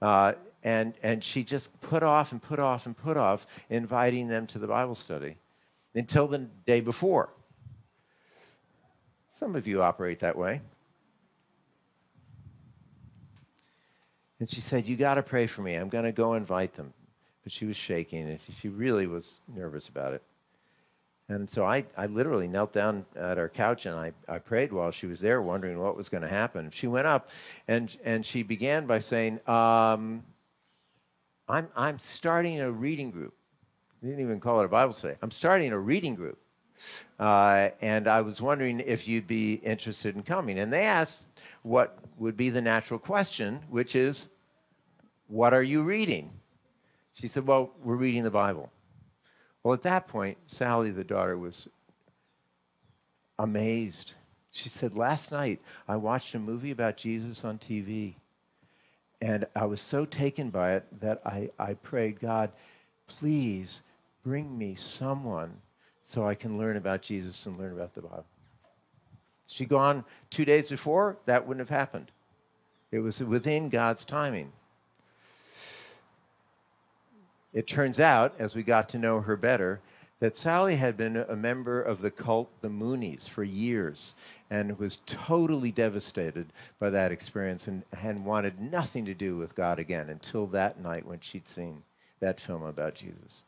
Uh, 0.02 0.34
and, 0.62 0.92
and 1.02 1.24
she 1.24 1.42
just 1.42 1.80
put 1.80 2.02
off 2.02 2.32
and 2.32 2.42
put 2.42 2.58
off 2.58 2.84
and 2.84 2.96
put 2.96 3.16
off 3.16 3.46
inviting 3.70 4.28
them 4.28 4.46
to 4.48 4.58
the 4.58 4.66
Bible 4.66 4.94
study 4.94 5.36
until 5.94 6.28
the 6.28 6.40
day 6.66 6.82
before. 6.82 7.30
Some 9.32 9.56
of 9.56 9.66
you 9.66 9.82
operate 9.82 10.20
that 10.20 10.36
way. 10.36 10.60
And 14.38 14.48
she 14.48 14.60
said, 14.60 14.86
You 14.86 14.94
got 14.94 15.14
to 15.14 15.22
pray 15.22 15.46
for 15.46 15.62
me. 15.62 15.74
I'm 15.74 15.88
going 15.88 16.04
to 16.04 16.12
go 16.12 16.34
invite 16.34 16.74
them. 16.74 16.92
But 17.42 17.50
she 17.50 17.64
was 17.64 17.76
shaking 17.76 18.28
and 18.28 18.38
she 18.60 18.68
really 18.68 19.06
was 19.06 19.40
nervous 19.48 19.88
about 19.88 20.12
it. 20.12 20.22
And 21.30 21.48
so 21.48 21.64
I, 21.64 21.86
I 21.96 22.06
literally 22.06 22.46
knelt 22.46 22.74
down 22.74 23.06
at 23.16 23.38
her 23.38 23.48
couch 23.48 23.86
and 23.86 23.96
I, 23.96 24.12
I 24.28 24.38
prayed 24.38 24.70
while 24.70 24.90
she 24.90 25.06
was 25.06 25.20
there, 25.20 25.40
wondering 25.40 25.78
what 25.78 25.96
was 25.96 26.10
going 26.10 26.22
to 26.22 26.28
happen. 26.28 26.70
She 26.70 26.86
went 26.86 27.06
up 27.06 27.30
and, 27.66 27.96
and 28.04 28.26
she 28.26 28.42
began 28.42 28.86
by 28.86 28.98
saying, 28.98 29.40
um, 29.48 30.24
I'm, 31.48 31.68
I'm 31.74 31.98
starting 31.98 32.60
a 32.60 32.70
reading 32.70 33.10
group. 33.10 33.32
We 34.02 34.10
didn't 34.10 34.24
even 34.24 34.40
call 34.40 34.60
it 34.60 34.66
a 34.66 34.68
Bible 34.68 34.92
study. 34.92 35.14
I'm 35.22 35.30
starting 35.30 35.72
a 35.72 35.78
reading 35.78 36.16
group. 36.16 36.38
Uh, 37.18 37.70
and 37.80 38.08
I 38.08 38.22
was 38.22 38.40
wondering 38.40 38.80
if 38.80 39.06
you'd 39.06 39.26
be 39.26 39.54
interested 39.54 40.16
in 40.16 40.22
coming. 40.22 40.58
And 40.58 40.72
they 40.72 40.82
asked 40.82 41.28
what 41.62 41.98
would 42.18 42.36
be 42.36 42.50
the 42.50 42.60
natural 42.60 42.98
question, 42.98 43.60
which 43.70 43.94
is, 43.94 44.28
What 45.28 45.54
are 45.54 45.62
you 45.62 45.82
reading? 45.82 46.30
She 47.12 47.28
said, 47.28 47.46
Well, 47.46 47.70
we're 47.82 47.96
reading 47.96 48.24
the 48.24 48.30
Bible. 48.30 48.70
Well, 49.62 49.74
at 49.74 49.82
that 49.82 50.08
point, 50.08 50.38
Sally, 50.46 50.90
the 50.90 51.04
daughter, 51.04 51.38
was 51.38 51.68
amazed. 53.38 54.12
She 54.50 54.68
said, 54.68 54.96
Last 54.96 55.32
night 55.32 55.60
I 55.86 55.96
watched 55.96 56.34
a 56.34 56.38
movie 56.38 56.72
about 56.72 56.96
Jesus 56.96 57.44
on 57.44 57.58
TV, 57.58 58.14
and 59.20 59.46
I 59.54 59.66
was 59.66 59.80
so 59.80 60.04
taken 60.04 60.50
by 60.50 60.74
it 60.74 61.00
that 61.00 61.22
I, 61.24 61.50
I 61.58 61.74
prayed, 61.74 62.20
God, 62.20 62.50
please 63.06 63.82
bring 64.24 64.56
me 64.56 64.74
someone 64.74 65.58
so 66.04 66.26
I 66.26 66.34
can 66.34 66.58
learn 66.58 66.76
about 66.76 67.02
Jesus 67.02 67.46
and 67.46 67.56
learn 67.58 67.72
about 67.72 67.94
the 67.94 68.02
Bible. 68.02 68.24
She'd 69.46 69.68
gone 69.68 70.04
two 70.30 70.44
days 70.44 70.68
before, 70.68 71.18
that 71.26 71.46
wouldn't 71.46 71.68
have 71.68 71.76
happened. 71.76 72.10
It 72.90 73.00
was 73.00 73.20
within 73.22 73.68
God's 73.68 74.04
timing. 74.04 74.52
It 77.52 77.66
turns 77.66 78.00
out, 78.00 78.34
as 78.38 78.54
we 78.54 78.62
got 78.62 78.88
to 78.90 78.98
know 78.98 79.20
her 79.20 79.36
better, 79.36 79.80
that 80.20 80.36
Sally 80.36 80.76
had 80.76 80.96
been 80.96 81.16
a 81.16 81.34
member 81.34 81.82
of 81.82 82.00
the 82.00 82.10
cult, 82.10 82.48
the 82.62 82.68
Moonies, 82.68 83.28
for 83.28 83.42
years 83.42 84.14
and 84.50 84.78
was 84.78 85.00
totally 85.04 85.72
devastated 85.72 86.46
by 86.78 86.90
that 86.90 87.10
experience 87.10 87.66
and, 87.66 87.82
and 88.02 88.24
wanted 88.24 88.60
nothing 88.60 89.04
to 89.06 89.14
do 89.14 89.36
with 89.36 89.54
God 89.54 89.78
again 89.78 90.08
until 90.08 90.46
that 90.48 90.80
night 90.80 91.06
when 91.06 91.20
she'd 91.20 91.48
seen 91.48 91.82
that 92.20 92.40
film 92.40 92.62
about 92.62 92.94
Jesus. 92.94 93.42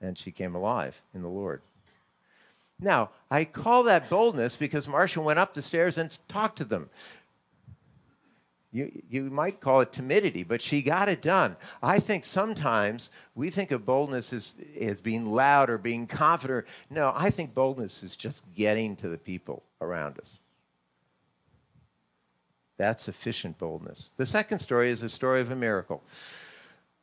And 0.00 0.16
she 0.16 0.30
came 0.30 0.54
alive 0.54 1.00
in 1.14 1.22
the 1.22 1.28
Lord. 1.28 1.60
Now, 2.80 3.10
I 3.30 3.44
call 3.44 3.82
that 3.84 4.08
boldness 4.08 4.54
because 4.54 4.86
Marcia 4.86 5.20
went 5.20 5.38
up 5.38 5.54
the 5.54 5.62
stairs 5.62 5.98
and 5.98 6.16
talked 6.28 6.58
to 6.58 6.64
them. 6.64 6.88
You, 8.70 9.02
you 9.08 9.22
might 9.24 9.60
call 9.60 9.80
it 9.80 9.92
timidity, 9.92 10.42
but 10.42 10.60
she 10.60 10.82
got 10.82 11.08
it 11.08 11.22
done. 11.22 11.56
I 11.82 11.98
think 11.98 12.24
sometimes 12.24 13.10
we 13.34 13.50
think 13.50 13.70
of 13.70 13.86
boldness 13.86 14.32
as, 14.32 14.54
as 14.78 15.00
being 15.00 15.26
loud 15.26 15.70
or 15.70 15.78
being 15.78 16.06
confident. 16.06 16.66
No, 16.90 17.12
I 17.16 17.30
think 17.30 17.54
boldness 17.54 18.02
is 18.02 18.14
just 18.14 18.44
getting 18.54 18.94
to 18.96 19.08
the 19.08 19.16
people 19.16 19.62
around 19.80 20.18
us. 20.18 20.38
That's 22.76 23.02
sufficient 23.02 23.58
boldness. 23.58 24.10
The 24.18 24.26
second 24.26 24.60
story 24.60 24.90
is 24.90 25.02
a 25.02 25.08
story 25.08 25.40
of 25.40 25.50
a 25.50 25.56
miracle. 25.56 26.02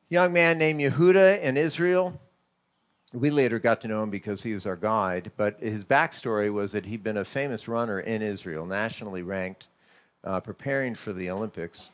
young 0.10 0.32
man 0.32 0.58
named 0.58 0.80
Yehuda 0.80 1.42
in 1.42 1.58
Israel. 1.58 2.20
We 3.16 3.30
later 3.30 3.60
got 3.60 3.80
to 3.82 3.88
know 3.88 4.04
him 4.04 4.10
because 4.10 4.44
he 4.44 4.54
was 4.54 4.66
our 4.66 4.76
guide, 4.76 5.32
but 5.38 5.58
his 5.62 5.86
backstory 5.86 6.52
was 6.52 6.74
that 6.74 6.86
he'd 6.86 7.02
been 7.02 7.16
a 7.16 7.24
famous 7.24 7.66
runner 7.66 8.02
in 8.02 8.22
Israel, 8.22 8.66
nationally 8.66 9.22
ranked 9.22 9.68
uh, 10.26 10.42
preparing 10.42 10.96
for 10.96 11.14
the 11.14 11.30
Olympics. 11.30 11.88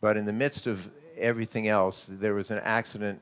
But 0.00 0.16
in 0.16 0.24
the 0.24 0.32
midst 0.32 0.66
of 0.66 0.90
everything 1.16 1.68
else, 1.68 2.06
there 2.08 2.34
was 2.34 2.50
an 2.50 2.58
accident, 2.64 3.20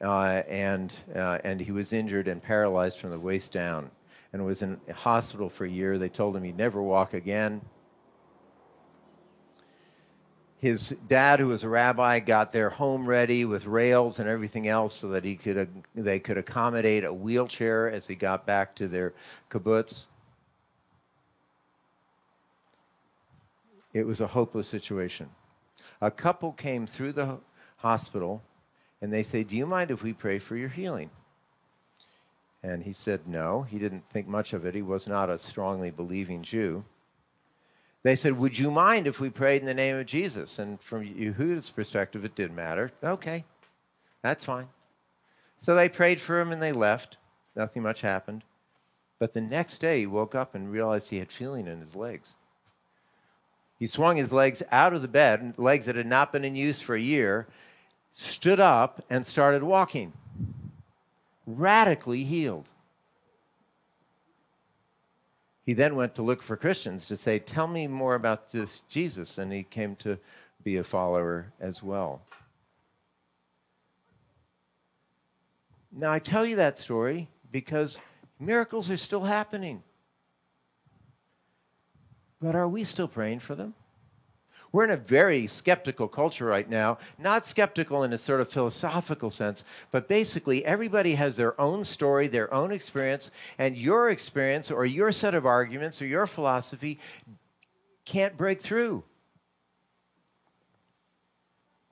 uh, 0.00 0.42
and, 0.48 0.92
uh, 1.14 1.38
and 1.44 1.60
he 1.60 1.70
was 1.70 1.92
injured 1.92 2.26
and 2.26 2.42
paralyzed 2.42 2.98
from 2.98 3.10
the 3.10 3.20
waist 3.20 3.52
down 3.52 3.88
and 4.32 4.44
was 4.44 4.62
in 4.62 4.80
hospital 4.92 5.48
for 5.48 5.66
a 5.66 5.70
year. 5.70 5.98
They 5.98 6.08
told 6.08 6.34
him 6.34 6.42
he'd 6.42 6.56
never 6.56 6.82
walk 6.82 7.14
again. 7.14 7.60
His 10.66 10.96
dad, 11.06 11.38
who 11.38 11.46
was 11.46 11.62
a 11.62 11.68
rabbi, 11.68 12.18
got 12.18 12.50
their 12.50 12.70
home 12.70 13.06
ready 13.06 13.44
with 13.44 13.66
rails 13.66 14.18
and 14.18 14.28
everything 14.28 14.66
else 14.66 14.94
so 14.94 15.06
that 15.10 15.22
he 15.22 15.36
could, 15.36 15.84
they 15.94 16.18
could 16.18 16.36
accommodate 16.36 17.04
a 17.04 17.14
wheelchair 17.14 17.88
as 17.88 18.08
he 18.08 18.16
got 18.16 18.44
back 18.46 18.74
to 18.74 18.88
their 18.88 19.14
kibbutz. 19.48 20.06
It 23.92 24.04
was 24.04 24.20
a 24.20 24.26
hopeless 24.26 24.66
situation. 24.66 25.30
A 26.00 26.10
couple 26.10 26.50
came 26.50 26.84
through 26.84 27.12
the 27.12 27.38
hospital 27.76 28.42
and 29.00 29.12
they 29.12 29.22
said, 29.22 29.46
Do 29.46 29.56
you 29.56 29.66
mind 29.66 29.92
if 29.92 30.02
we 30.02 30.12
pray 30.12 30.40
for 30.40 30.56
your 30.56 30.70
healing? 30.70 31.10
And 32.64 32.82
he 32.82 32.92
said 32.92 33.20
no. 33.28 33.62
He 33.62 33.78
didn't 33.78 34.10
think 34.10 34.26
much 34.26 34.52
of 34.52 34.66
it. 34.66 34.74
He 34.74 34.82
was 34.82 35.06
not 35.06 35.30
a 35.30 35.38
strongly 35.38 35.92
believing 35.92 36.42
Jew. 36.42 36.84
They 38.06 38.14
said, 38.14 38.38
Would 38.38 38.56
you 38.56 38.70
mind 38.70 39.08
if 39.08 39.18
we 39.18 39.30
prayed 39.30 39.62
in 39.62 39.66
the 39.66 39.74
name 39.74 39.96
of 39.96 40.06
Jesus? 40.06 40.60
And 40.60 40.80
from 40.80 41.02
Yehuda's 41.02 41.70
perspective, 41.70 42.24
it 42.24 42.36
didn't 42.36 42.54
matter. 42.54 42.92
Okay, 43.02 43.44
that's 44.22 44.44
fine. 44.44 44.68
So 45.56 45.74
they 45.74 45.88
prayed 45.88 46.20
for 46.20 46.40
him 46.40 46.52
and 46.52 46.62
they 46.62 46.70
left. 46.70 47.16
Nothing 47.56 47.82
much 47.82 48.02
happened. 48.02 48.44
But 49.18 49.32
the 49.32 49.40
next 49.40 49.78
day, 49.78 49.98
he 49.98 50.06
woke 50.06 50.36
up 50.36 50.54
and 50.54 50.70
realized 50.70 51.10
he 51.10 51.18
had 51.18 51.32
feeling 51.32 51.66
in 51.66 51.80
his 51.80 51.96
legs. 51.96 52.36
He 53.76 53.88
swung 53.88 54.18
his 54.18 54.32
legs 54.32 54.62
out 54.70 54.94
of 54.94 55.02
the 55.02 55.08
bed, 55.08 55.54
legs 55.56 55.86
that 55.86 55.96
had 55.96 56.06
not 56.06 56.30
been 56.30 56.44
in 56.44 56.54
use 56.54 56.80
for 56.80 56.94
a 56.94 57.00
year, 57.00 57.48
stood 58.12 58.60
up, 58.60 59.04
and 59.10 59.26
started 59.26 59.64
walking. 59.64 60.12
Radically 61.44 62.22
healed. 62.22 62.66
He 65.66 65.74
then 65.74 65.96
went 65.96 66.14
to 66.14 66.22
look 66.22 66.44
for 66.44 66.56
Christians 66.56 67.06
to 67.06 67.16
say, 67.16 67.40
Tell 67.40 67.66
me 67.66 67.88
more 67.88 68.14
about 68.14 68.50
this 68.50 68.82
Jesus. 68.88 69.36
And 69.36 69.52
he 69.52 69.64
came 69.64 69.96
to 69.96 70.16
be 70.62 70.76
a 70.76 70.84
follower 70.84 71.52
as 71.60 71.82
well. 71.82 72.22
Now, 75.90 76.12
I 76.12 76.20
tell 76.20 76.46
you 76.46 76.56
that 76.56 76.78
story 76.78 77.28
because 77.50 77.98
miracles 78.38 78.90
are 78.90 78.96
still 78.96 79.24
happening. 79.24 79.82
But 82.40 82.54
are 82.54 82.68
we 82.68 82.84
still 82.84 83.08
praying 83.08 83.40
for 83.40 83.56
them? 83.56 83.74
We're 84.76 84.84
in 84.84 84.90
a 84.90 84.98
very 84.98 85.46
skeptical 85.46 86.06
culture 86.06 86.44
right 86.44 86.68
now, 86.68 86.98
not 87.18 87.46
skeptical 87.46 88.02
in 88.02 88.12
a 88.12 88.18
sort 88.18 88.42
of 88.42 88.50
philosophical 88.50 89.30
sense, 89.30 89.64
but 89.90 90.06
basically 90.06 90.66
everybody 90.66 91.14
has 91.14 91.34
their 91.34 91.58
own 91.58 91.82
story, 91.82 92.28
their 92.28 92.52
own 92.52 92.70
experience, 92.72 93.30
and 93.56 93.74
your 93.74 94.10
experience 94.10 94.70
or 94.70 94.84
your 94.84 95.12
set 95.12 95.34
of 95.34 95.46
arguments 95.46 96.02
or 96.02 96.06
your 96.06 96.26
philosophy 96.26 96.98
can't 98.04 98.36
break 98.36 98.60
through. 98.60 99.02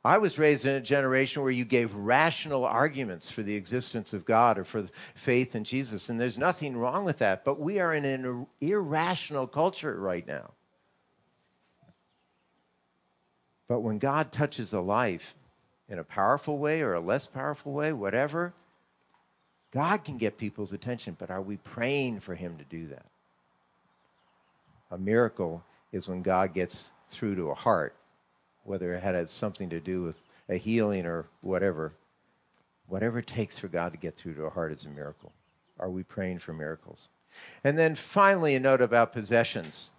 I 0.05 0.19
was 0.19 0.39
raised 0.39 0.67
in 0.67 0.75
a 0.75 0.81
generation 0.83 1.41
where 1.41 1.51
you 1.51 1.65
gave 1.65 1.95
rational 1.95 2.67
arguments 2.67 3.31
for 3.31 3.43
the 3.43 3.55
existence 3.55 4.13
of 4.13 4.27
God 4.27 4.59
or 4.59 4.65
for 4.65 4.87
faith 5.15 5.57
in 5.57 5.65
Jesus, 5.65 6.11
and 6.11 6.21
there's 6.21 6.37
nothing 6.37 6.77
wrong 6.77 7.07
with 7.07 7.17
that. 7.17 7.47
But 7.47 7.59
we 7.59 7.79
are 7.81 7.95
in 7.95 8.05
an 8.05 8.47
irrational 8.61 9.47
culture 9.47 9.99
right 9.99 10.27
now. 10.27 10.51
But 13.69 13.81
when 13.81 13.99
God 13.99 14.33
touches 14.33 14.73
a 14.73 14.81
life 14.81 15.35
in 15.89 15.99
a 15.99 16.05
powerful 16.05 16.59
way 16.59 16.83
or 16.83 16.95
a 16.95 17.01
less 17.01 17.27
powerful 17.27 17.73
way, 17.73 17.93
whatever, 17.93 18.53
God 19.73 20.05
can 20.05 20.19
get 20.19 20.39
people's 20.39 20.73
attention. 20.73 21.17
But 21.19 21.31
are 21.31 21.43
we 21.43 21.57
praying 21.57 22.21
for 22.21 22.35
Him 22.35 22.59
to 22.59 22.65
do 22.65 22.89
that? 22.89 23.07
A 24.91 24.99
miracle 24.99 25.65
is 25.93 26.07
when 26.07 26.23
God 26.23 26.55
gets 26.55 26.91
through 27.11 27.37
to 27.37 27.51
a 27.51 27.55
heart 27.55 27.95
whether 28.65 28.95
it 28.95 29.03
had 29.03 29.29
something 29.31 29.71
to 29.71 29.81
do 29.81 30.03
with 30.03 30.17
a 30.49 30.57
healing 30.57 31.07
or 31.07 31.27
whatever. 31.43 31.93
Whatever 32.89 33.21
it 33.21 33.27
takes 33.27 33.59
for 33.59 33.69
God 33.69 33.93
to 33.93 33.99
get 33.99 34.17
through 34.17 34.35
to 34.35 34.45
a 34.45 34.51
heart 34.51 34.73
is 34.73 34.85
a 34.85 34.89
miracle. 34.89 35.33
Are 35.79 35.91
we 35.91 36.03
praying 36.03 36.41
for 36.41 36.53
miracles? 36.53 37.09
And 37.63 37.79
then 37.79 37.95
finally, 37.95 38.55
a 38.55 38.61
note 38.61 38.81
about 38.81 39.13
possessions. 39.13 39.91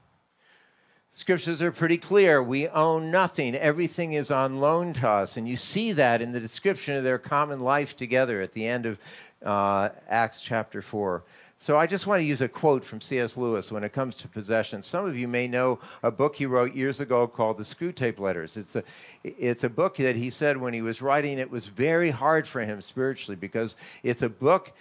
Scriptures 1.16 1.62
are 1.62 1.72
pretty 1.72 1.98
clear. 1.98 2.44
We 2.44 2.68
own 2.68 3.10
nothing. 3.10 3.56
Everything 3.56 4.12
is 4.12 4.32
on 4.32 4.60
loan 4.60 4.92
to 4.96 5.08
us. 5.08 5.38
And 5.38 5.48
you 5.48 5.56
see 5.56 5.94
that 5.94 6.22
in 6.22 6.34
the 6.34 6.42
description 6.42 6.98
of 6.98 7.06
their 7.06 7.18
common 7.18 7.62
life 7.62 7.96
together 7.96 8.42
at 8.42 8.52
the 8.52 8.68
end 8.68 8.86
of 8.86 9.00
uh, 9.42 9.92
Acts 10.10 10.42
chapter 10.42 10.82
4. 10.82 11.24
So 11.56 11.78
I 11.78 11.88
just 11.88 12.06
want 12.06 12.20
to 12.20 12.26
use 12.26 12.42
a 12.42 12.50
quote 12.50 12.84
from 12.84 13.00
C.S. 13.00 13.38
Lewis 13.38 13.72
when 13.72 13.86
it 13.86 13.94
comes 13.94 14.18
to 14.18 14.28
possession. 14.28 14.84
Some 14.84 15.06
of 15.06 15.18
you 15.18 15.30
may 15.30 15.48
know 15.48 15.80
a 16.04 16.12
book 16.12 16.36
he 16.36 16.46
wrote 16.46 16.76
years 16.76 17.00
ago 17.00 17.28
called 17.28 17.60
The 17.60 17.64
Screwtape 17.64 18.20
Letters. 18.20 18.58
It's 18.58 18.76
a, 18.76 18.84
it's 19.24 19.64
a 19.64 19.70
book 19.70 19.96
that 19.96 20.18
he 20.18 20.30
said 20.30 20.58
when 20.58 20.74
he 20.74 20.82
was 20.82 21.02
writing 21.02 21.40
it 21.40 21.50
was 21.50 21.66
very 21.68 22.10
hard 22.10 22.46
for 22.46 22.60
him 22.60 22.82
spiritually 22.82 23.38
because 23.38 23.78
it's 24.04 24.22
a 24.22 24.28
book 24.28 24.74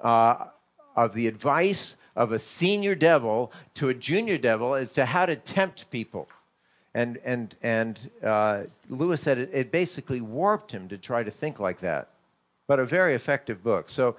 uh, 0.00 0.44
of 0.94 1.14
the 1.14 1.26
advice 1.26 1.96
of 2.16 2.32
a 2.32 2.38
senior 2.38 2.94
devil 2.94 3.52
to 3.74 3.88
a 3.88 3.94
junior 3.94 4.38
devil 4.38 4.74
as 4.74 4.92
to 4.94 5.06
how 5.06 5.26
to 5.26 5.36
tempt 5.36 5.90
people. 5.90 6.28
And, 6.94 7.18
and, 7.24 7.54
and 7.62 8.10
uh, 8.22 8.64
Lewis 8.88 9.20
said 9.20 9.38
it, 9.38 9.50
it 9.52 9.70
basically 9.70 10.20
warped 10.20 10.72
him 10.72 10.88
to 10.88 10.98
try 10.98 11.22
to 11.22 11.30
think 11.30 11.60
like 11.60 11.80
that. 11.80 12.08
But 12.66 12.80
a 12.80 12.84
very 12.84 13.14
effective 13.14 13.62
book. 13.62 13.88
So 13.88 14.16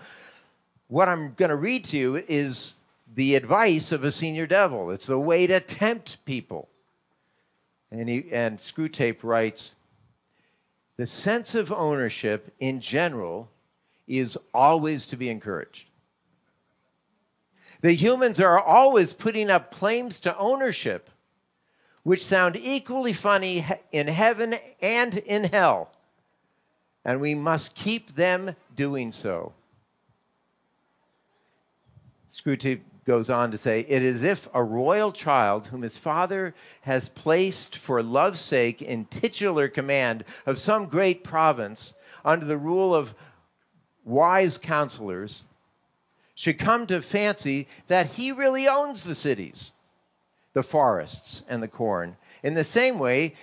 what 0.88 1.10
I'm 1.10 1.34
going 1.36 1.50
to 1.50 1.56
read 1.56 1.84
to 1.86 1.98
you 1.98 2.24
is 2.28 2.76
the 3.14 3.36
advice 3.36 3.92
of 3.92 4.04
a 4.04 4.12
senior 4.12 4.48
devil. 4.48 4.92
It's 4.92 5.06
the 5.06 5.20
way 5.20 5.48
to 5.48 5.60
tempt 5.60 6.24
people. 6.26 6.70
And, 7.92 8.08
he, 8.08 8.26
and 8.32 8.58
Screwtape 8.58 9.18
writes 9.22 9.76
The 10.98 11.06
sense 11.06 11.56
of 11.56 11.72
ownership 11.72 12.54
in 12.60 12.80
general 12.80 13.50
is 14.08 14.38
always 14.54 15.06
to 15.08 15.18
be 15.18 15.30
encouraged. 15.30 15.86
The 17.82 17.94
humans 17.94 18.40
are 18.40 18.60
always 18.60 19.14
putting 19.14 19.50
up 19.50 19.72
claims 19.72 20.20
to 20.22 20.38
ownership 20.38 21.10
which 22.04 22.26
sound 22.26 22.56
equally 22.56 23.14
funny 23.14 23.66
in 23.92 24.08
heaven 24.08 24.56
and 24.82 25.18
in 25.18 25.46
hell. 25.46 25.92
And 27.06 27.20
we 27.20 27.36
must 27.36 27.76
keep 27.76 28.16
them 28.16 28.56
doing 28.76 29.12
so. 29.12 29.54
Screwtape 32.32 32.82
goes 33.06 33.30
on 33.30 33.52
to 33.52 33.58
say, 33.58 33.82
It 33.82 34.04
is 34.04 34.24
if 34.24 34.48
a 34.54 34.64
royal 34.64 35.12
child 35.12 35.68
whom 35.68 35.82
his 35.82 35.98
father 35.98 36.56
has 36.82 37.10
placed 37.10 37.78
for 37.78 38.02
love's 38.02 38.42
sake 38.42 38.82
in 38.82 39.06
titular 39.06 39.68
command 39.68 40.24
of 40.46 40.58
some 40.58 40.86
great 40.86 41.24
province 41.24 41.94
under 42.24 42.46
the 42.46 42.58
rule 42.58 42.96
of 42.96 43.14
wise 44.06 44.58
counselors 44.58 45.44
should 46.36 46.58
come 46.58 46.88
to 46.88 47.02
fancy 47.02 47.68
that 47.88 48.14
he 48.14 48.32
really 48.32 48.68
owns 48.68 49.04
the 49.04 49.16
cities, 49.16 49.74
the 50.54 50.64
forests, 50.64 51.44
and 51.48 51.62
the 51.62 51.68
corn, 51.68 52.18
in 52.44 52.54
the 52.54 52.64
same 52.64 52.98
way 52.98 53.34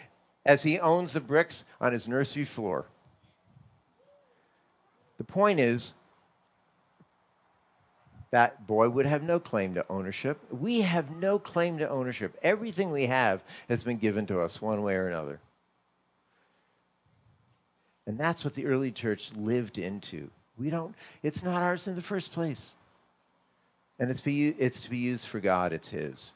as 0.44 0.62
he 0.62 0.78
owns 0.80 1.12
the 1.12 1.20
bricks 1.20 1.64
on 1.80 1.92
his 1.92 2.08
nursery 2.08 2.44
floor. 2.44 2.86
The 5.18 5.24
point 5.24 5.60
is, 5.60 5.94
that 8.30 8.66
boy 8.66 8.88
would 8.88 9.06
have 9.06 9.22
no 9.22 9.40
claim 9.40 9.74
to 9.74 9.86
ownership. 9.88 10.38
We 10.50 10.82
have 10.82 11.10
no 11.10 11.38
claim 11.38 11.78
to 11.78 11.88
ownership. 11.88 12.36
Everything 12.42 12.90
we 12.90 13.06
have 13.06 13.42
has 13.68 13.82
been 13.82 13.96
given 13.96 14.26
to 14.26 14.40
us 14.40 14.60
one 14.60 14.82
way 14.82 14.96
or 14.96 15.08
another. 15.08 15.40
And 18.06 18.18
that's 18.18 18.44
what 18.44 18.54
the 18.54 18.66
early 18.66 18.92
church 18.92 19.32
lived 19.34 19.78
into. 19.78 20.30
We 20.58 20.70
don't, 20.70 20.94
it's 21.22 21.42
not 21.42 21.62
ours 21.62 21.86
in 21.86 21.94
the 21.94 22.02
first 22.02 22.32
place. 22.32 22.74
And 23.98 24.10
it's, 24.10 24.20
be, 24.20 24.48
it's 24.50 24.80
to 24.82 24.90
be 24.90 24.98
used 24.98 25.26
for 25.26 25.40
God, 25.40 25.72
it's 25.72 25.88
His. 25.88 26.32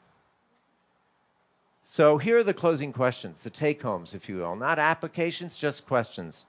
So 1.83 2.17
here 2.17 2.37
are 2.37 2.43
the 2.43 2.53
closing 2.53 2.93
questions, 2.93 3.41
the 3.41 3.49
take 3.49 3.81
homes, 3.81 4.13
if 4.13 4.29
you 4.29 4.37
will. 4.37 4.55
Not 4.55 4.79
applications, 4.79 5.57
just 5.57 5.85
questions. 5.85 6.45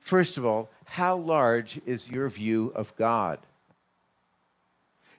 First 0.00 0.36
of 0.36 0.44
all, 0.44 0.68
how 0.84 1.16
large 1.16 1.80
is 1.86 2.10
your 2.10 2.28
view 2.28 2.72
of 2.74 2.94
God? 2.96 3.38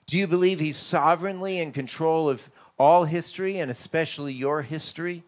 Do 0.06 0.18
you 0.18 0.26
believe 0.26 0.60
he's 0.60 0.76
sovereignly 0.76 1.58
in 1.58 1.72
control 1.72 2.28
of 2.28 2.42
all 2.78 3.04
history 3.04 3.58
and 3.58 3.70
especially 3.70 4.32
your 4.32 4.62
history? 4.62 5.24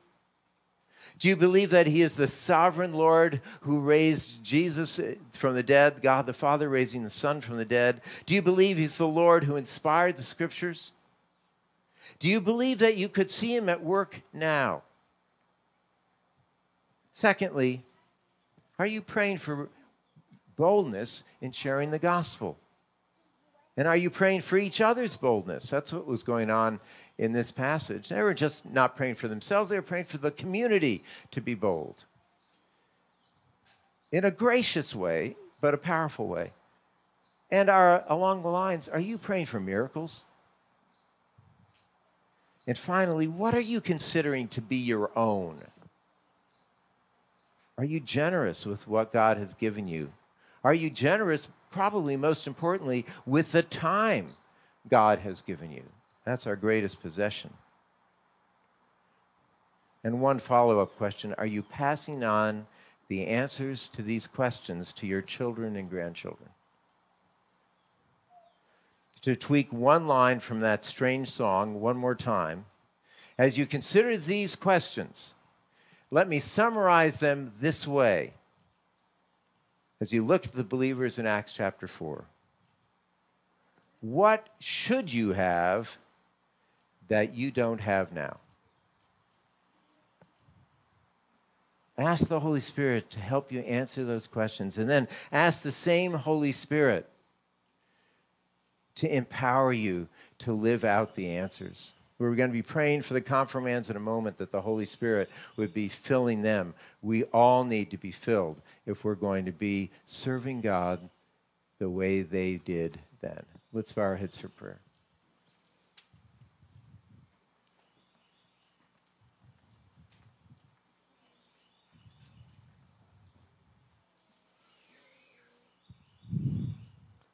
Do 1.19 1.29
you 1.29 1.37
believe 1.37 1.71
that 1.71 1.87
he 1.87 2.03
is 2.03 2.15
the 2.15 2.27
sovereign 2.27 2.93
Lord 2.93 3.41
who 3.61 3.81
raised 3.81 4.43
Jesus 4.45 5.01
from 5.33 5.55
the 5.55 5.63
dead, 5.63 6.03
God 6.03 6.27
the 6.27 6.35
Father 6.35 6.69
raising 6.69 7.05
the 7.05 7.11
Son 7.11 7.41
from 7.41 7.57
the 7.57 7.65
dead? 7.65 8.03
Do 8.27 8.35
you 8.35 8.43
believe 8.43 8.77
he's 8.77 8.99
the 8.99 9.09
Lord 9.09 9.45
who 9.45 9.57
inspired 9.57 10.17
the 10.17 10.23
scriptures? 10.23 10.93
Do 12.19 12.29
you 12.29 12.41
believe 12.41 12.79
that 12.79 12.97
you 12.97 13.09
could 13.09 13.31
see 13.31 13.55
him 13.55 13.69
at 13.69 13.83
work 13.83 14.21
now? 14.33 14.83
Secondly, 17.13 17.83
are 18.79 18.87
you 18.87 19.01
praying 19.01 19.39
for 19.39 19.71
boldness 20.57 21.25
in 21.41 21.53
sharing 21.53 21.91
the 21.91 21.99
gospel? 21.99 22.59
And 23.77 23.87
are 23.87 23.97
you 23.97 24.11
praying 24.11 24.43
for 24.43 24.57
each 24.57 24.81
other's 24.81 25.17
boldness? 25.17 25.69
That's 25.69 25.93
what 25.93 26.07
was 26.07 26.23
going 26.23 26.51
on 26.51 26.81
in 27.19 27.33
this 27.33 27.51
passage. 27.51 28.09
They 28.09 28.23
were 28.23 28.35
just 28.35 28.71
not 28.71 28.97
praying 28.97 29.17
for 29.17 29.29
themselves, 29.29 29.71
they 29.71 29.77
were 29.77 29.83
praying 29.83 30.07
for 30.07 30.19
the 30.19 30.31
community 30.31 31.03
to 31.31 31.41
be 31.41 31.55
bold. 31.55 31.97
In 34.13 34.25
a 34.25 34.31
gracious 34.31 34.95
way, 34.95 35.37
but 35.61 35.75
a 35.75 35.79
powerful 35.79 36.27
way. 36.27 36.53
And 37.51 37.69
are 37.69 38.05
along 38.09 38.43
the 38.43 38.49
lines, 38.49 38.89
are 38.89 39.01
you 39.01 39.19
praying 39.19 39.47
for 39.47 39.61
miracles? 39.61 40.25
And 42.67 42.77
finally, 42.77 43.29
what 43.29 43.55
are 43.55 43.61
you 43.61 43.81
considering 43.81 44.49
to 44.49 44.61
be 44.61 44.77
your 44.77 45.11
own? 45.17 45.61
Are 47.79 47.85
you 47.85 48.01
generous 48.01 48.67
with 48.67 48.89
what 48.89 49.13
God 49.13 49.37
has 49.37 49.55
given 49.55 49.87
you? 49.87 50.13
Are 50.65 50.75
you 50.75 50.91
generous 50.91 51.49
probably 51.77 52.17
most 52.17 52.47
importantly, 52.47 53.05
with 53.27 53.53
the 53.53 53.63
time 53.63 54.35
God 54.89 55.19
has 55.21 55.43
given 55.43 55.71
you. 55.71 55.83
That's 56.27 56.47
our 56.47 56.57
greatest 56.57 57.01
possession. 57.01 57.55
And 60.05 60.21
one 60.21 60.41
follow 60.41 60.81
up 60.81 60.97
question 60.99 61.35
Are 61.39 61.47
you 61.47 61.63
passing 61.63 62.23
on 62.23 62.67
the 63.09 63.27
answers 63.27 63.89
to 63.89 64.03
these 64.03 64.27
questions 64.27 64.93
to 64.95 65.07
your 65.07 65.23
children 65.23 65.77
and 65.77 65.89
grandchildren? 65.89 66.51
To 69.23 69.37
tweak 69.37 69.73
one 69.73 70.07
line 70.07 70.41
from 70.41 70.61
that 70.61 70.85
strange 70.85 71.31
song 71.31 71.81
one 71.81 71.97
more 71.97 72.15
time, 72.15 72.67
as 73.39 73.57
you 73.57 73.65
consider 73.65 74.17
these 74.17 74.57
questions, 74.57 75.35
let 76.11 76.29
me 76.29 76.39
summarize 76.39 77.19
them 77.19 77.53
this 77.61 77.87
way 77.87 78.35
as 80.01 80.13
you 80.13 80.25
look 80.25 80.45
at 80.45 80.53
the 80.53 80.65
believers 80.65 81.19
in 81.19 81.27
Acts 81.27 81.53
chapter 81.53 81.87
4. 81.87 82.25
What 84.01 84.49
should 84.59 85.13
you 85.13 85.33
have 85.33 85.89
that 87.09 87.35
you 87.35 87.51
don't 87.51 87.81
have 87.81 88.13
now? 88.13 88.39
Ask 91.99 92.29
the 92.29 92.41
Holy 92.41 92.61
Spirit 92.61 93.11
to 93.11 93.21
help 93.21 93.51
you 93.51 93.61
answer 93.61 94.05
those 94.05 94.27
questions. 94.27 94.77
And 94.77 94.89
then 94.89 95.09
ask 95.33 95.63
the 95.63 95.73
same 95.73 96.13
Holy 96.13 96.53
Spirit 96.53 97.09
to 98.97 99.15
empower 99.15 99.73
you 99.73 100.09
to 100.41 100.53
live 100.53 100.85
out 100.85 101.15
the 101.15 101.31
answers. 101.31 101.93
We're 102.19 102.35
going 102.35 102.49
to 102.49 102.55
be 102.55 102.63
praying 102.63 103.03
for 103.03 103.15
the 103.15 103.21
confirmands 103.21 103.91
in 103.91 103.97
a 103.97 104.01
moment 104.01 104.39
that 104.39 104.51
the 104.51 104.61
Holy 104.61 104.87
Spirit 104.87 105.31
would 105.57 105.75
be 105.75 105.89
filling 105.89 106.43
them. 106.43 106.75
We 107.03 107.25
all 107.25 107.65
need 107.65 107.91
to 107.91 107.99
be 107.99 108.11
filled 108.11 108.61
if 108.87 109.05
we're 109.05 109.15
going 109.15 109.45
to 109.45 109.53
be 109.53 109.91
serving 110.07 110.63
God 110.63 110.99
the 111.79 111.91
way 111.91 112.23
they 112.23 112.57
did 112.57 112.99
then. 113.21 113.43
Let's 113.73 113.93
bow 113.93 114.03
our 114.03 114.17
heads 114.17 114.37
for 114.39 114.49
prayer. 114.49 114.81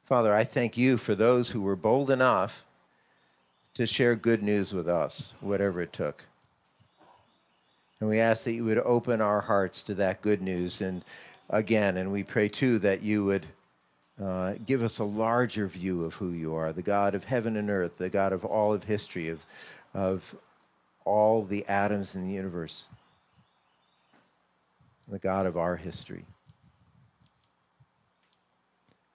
Father, 0.05 0.35
I 0.35 0.43
thank 0.43 0.77
you 0.77 0.97
for 0.97 1.15
those 1.15 1.49
who 1.49 1.61
were 1.61 1.77
bold 1.77 2.09
enough 2.09 2.63
to 3.75 3.85
share 3.85 4.15
good 4.15 4.43
news 4.43 4.73
with 4.73 4.87
us, 4.87 5.31
whatever 5.39 5.81
it 5.81 5.93
took. 5.93 6.25
And 7.99 8.09
we 8.09 8.19
ask 8.19 8.43
that 8.43 8.53
you 8.53 8.65
would 8.65 8.79
open 8.79 9.21
our 9.21 9.39
hearts 9.39 9.81
to 9.83 9.93
that 9.95 10.21
good 10.21 10.41
news. 10.41 10.81
And 10.81 11.03
again, 11.49 11.95
and 11.95 12.11
we 12.11 12.21
pray 12.21 12.49
too 12.49 12.79
that 12.79 13.01
you 13.01 13.23
would 13.23 13.45
uh, 14.21 14.55
give 14.65 14.83
us 14.83 14.99
a 14.99 15.05
larger 15.05 15.67
view 15.67 16.03
of 16.03 16.13
who 16.15 16.31
you 16.31 16.53
are, 16.53 16.73
the 16.73 16.81
God 16.81 17.15
of 17.15 17.23
heaven 17.23 17.55
and 17.55 17.69
earth, 17.69 17.97
the 17.97 18.09
God 18.09 18.33
of 18.33 18.43
all 18.43 18.73
of 18.73 18.83
history, 18.83 19.29
of, 19.29 19.39
of 19.93 20.35
all 21.05 21.43
the 21.45 21.65
atoms 21.67 22.13
in 22.13 22.27
the 22.27 22.33
universe, 22.33 22.87
the 25.07 25.17
God 25.17 25.45
of 25.45 25.55
our 25.55 25.77
history. 25.77 26.25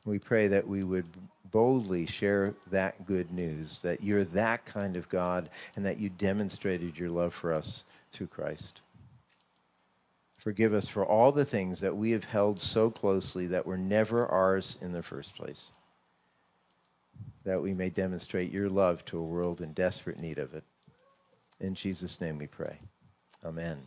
We 0.09 0.19
pray 0.19 0.49
that 0.49 0.67
we 0.67 0.85
would 0.85 1.07
boldly 1.51 2.07
share 2.07 2.55
that 2.71 3.07
good 3.07 3.31
news, 3.31 3.79
that 3.83 4.03
you're 4.03 4.25
that 4.25 4.65
kind 4.65 4.97
of 4.97 5.07
God, 5.11 5.51
and 5.77 5.85
that 5.85 5.99
you 5.99 6.09
demonstrated 6.09 6.99
your 6.99 7.11
love 7.11 7.35
for 7.35 7.53
us 7.53 7.85
through 8.13 8.29
Christ. 8.29 8.81
Forgive 10.39 10.73
us 10.73 10.89
for 10.89 11.05
all 11.05 11.31
the 11.31 11.45
things 11.45 11.81
that 11.81 11.95
we 11.95 12.13
have 12.13 12.25
held 12.25 12.59
so 12.59 12.91
closely 12.91 13.49
that 13.49 13.67
were 13.67 13.77
never 13.77 14.27
ours 14.27 14.79
in 14.81 14.93
the 14.93 15.03
first 15.03 15.35
place, 15.35 15.73
that 17.45 17.61
we 17.61 17.75
may 17.75 17.91
demonstrate 17.91 18.51
your 18.51 18.71
love 18.71 19.05
to 19.07 19.19
a 19.19 19.23
world 19.23 19.61
in 19.61 19.75
desperate 19.75 20.19
need 20.19 20.39
of 20.39 20.55
it. 20.55 20.65
In 21.61 21.75
Jesus' 21.75 22.19
name 22.19 22.39
we 22.39 22.47
pray. 22.47 22.79
Amen. 23.45 23.85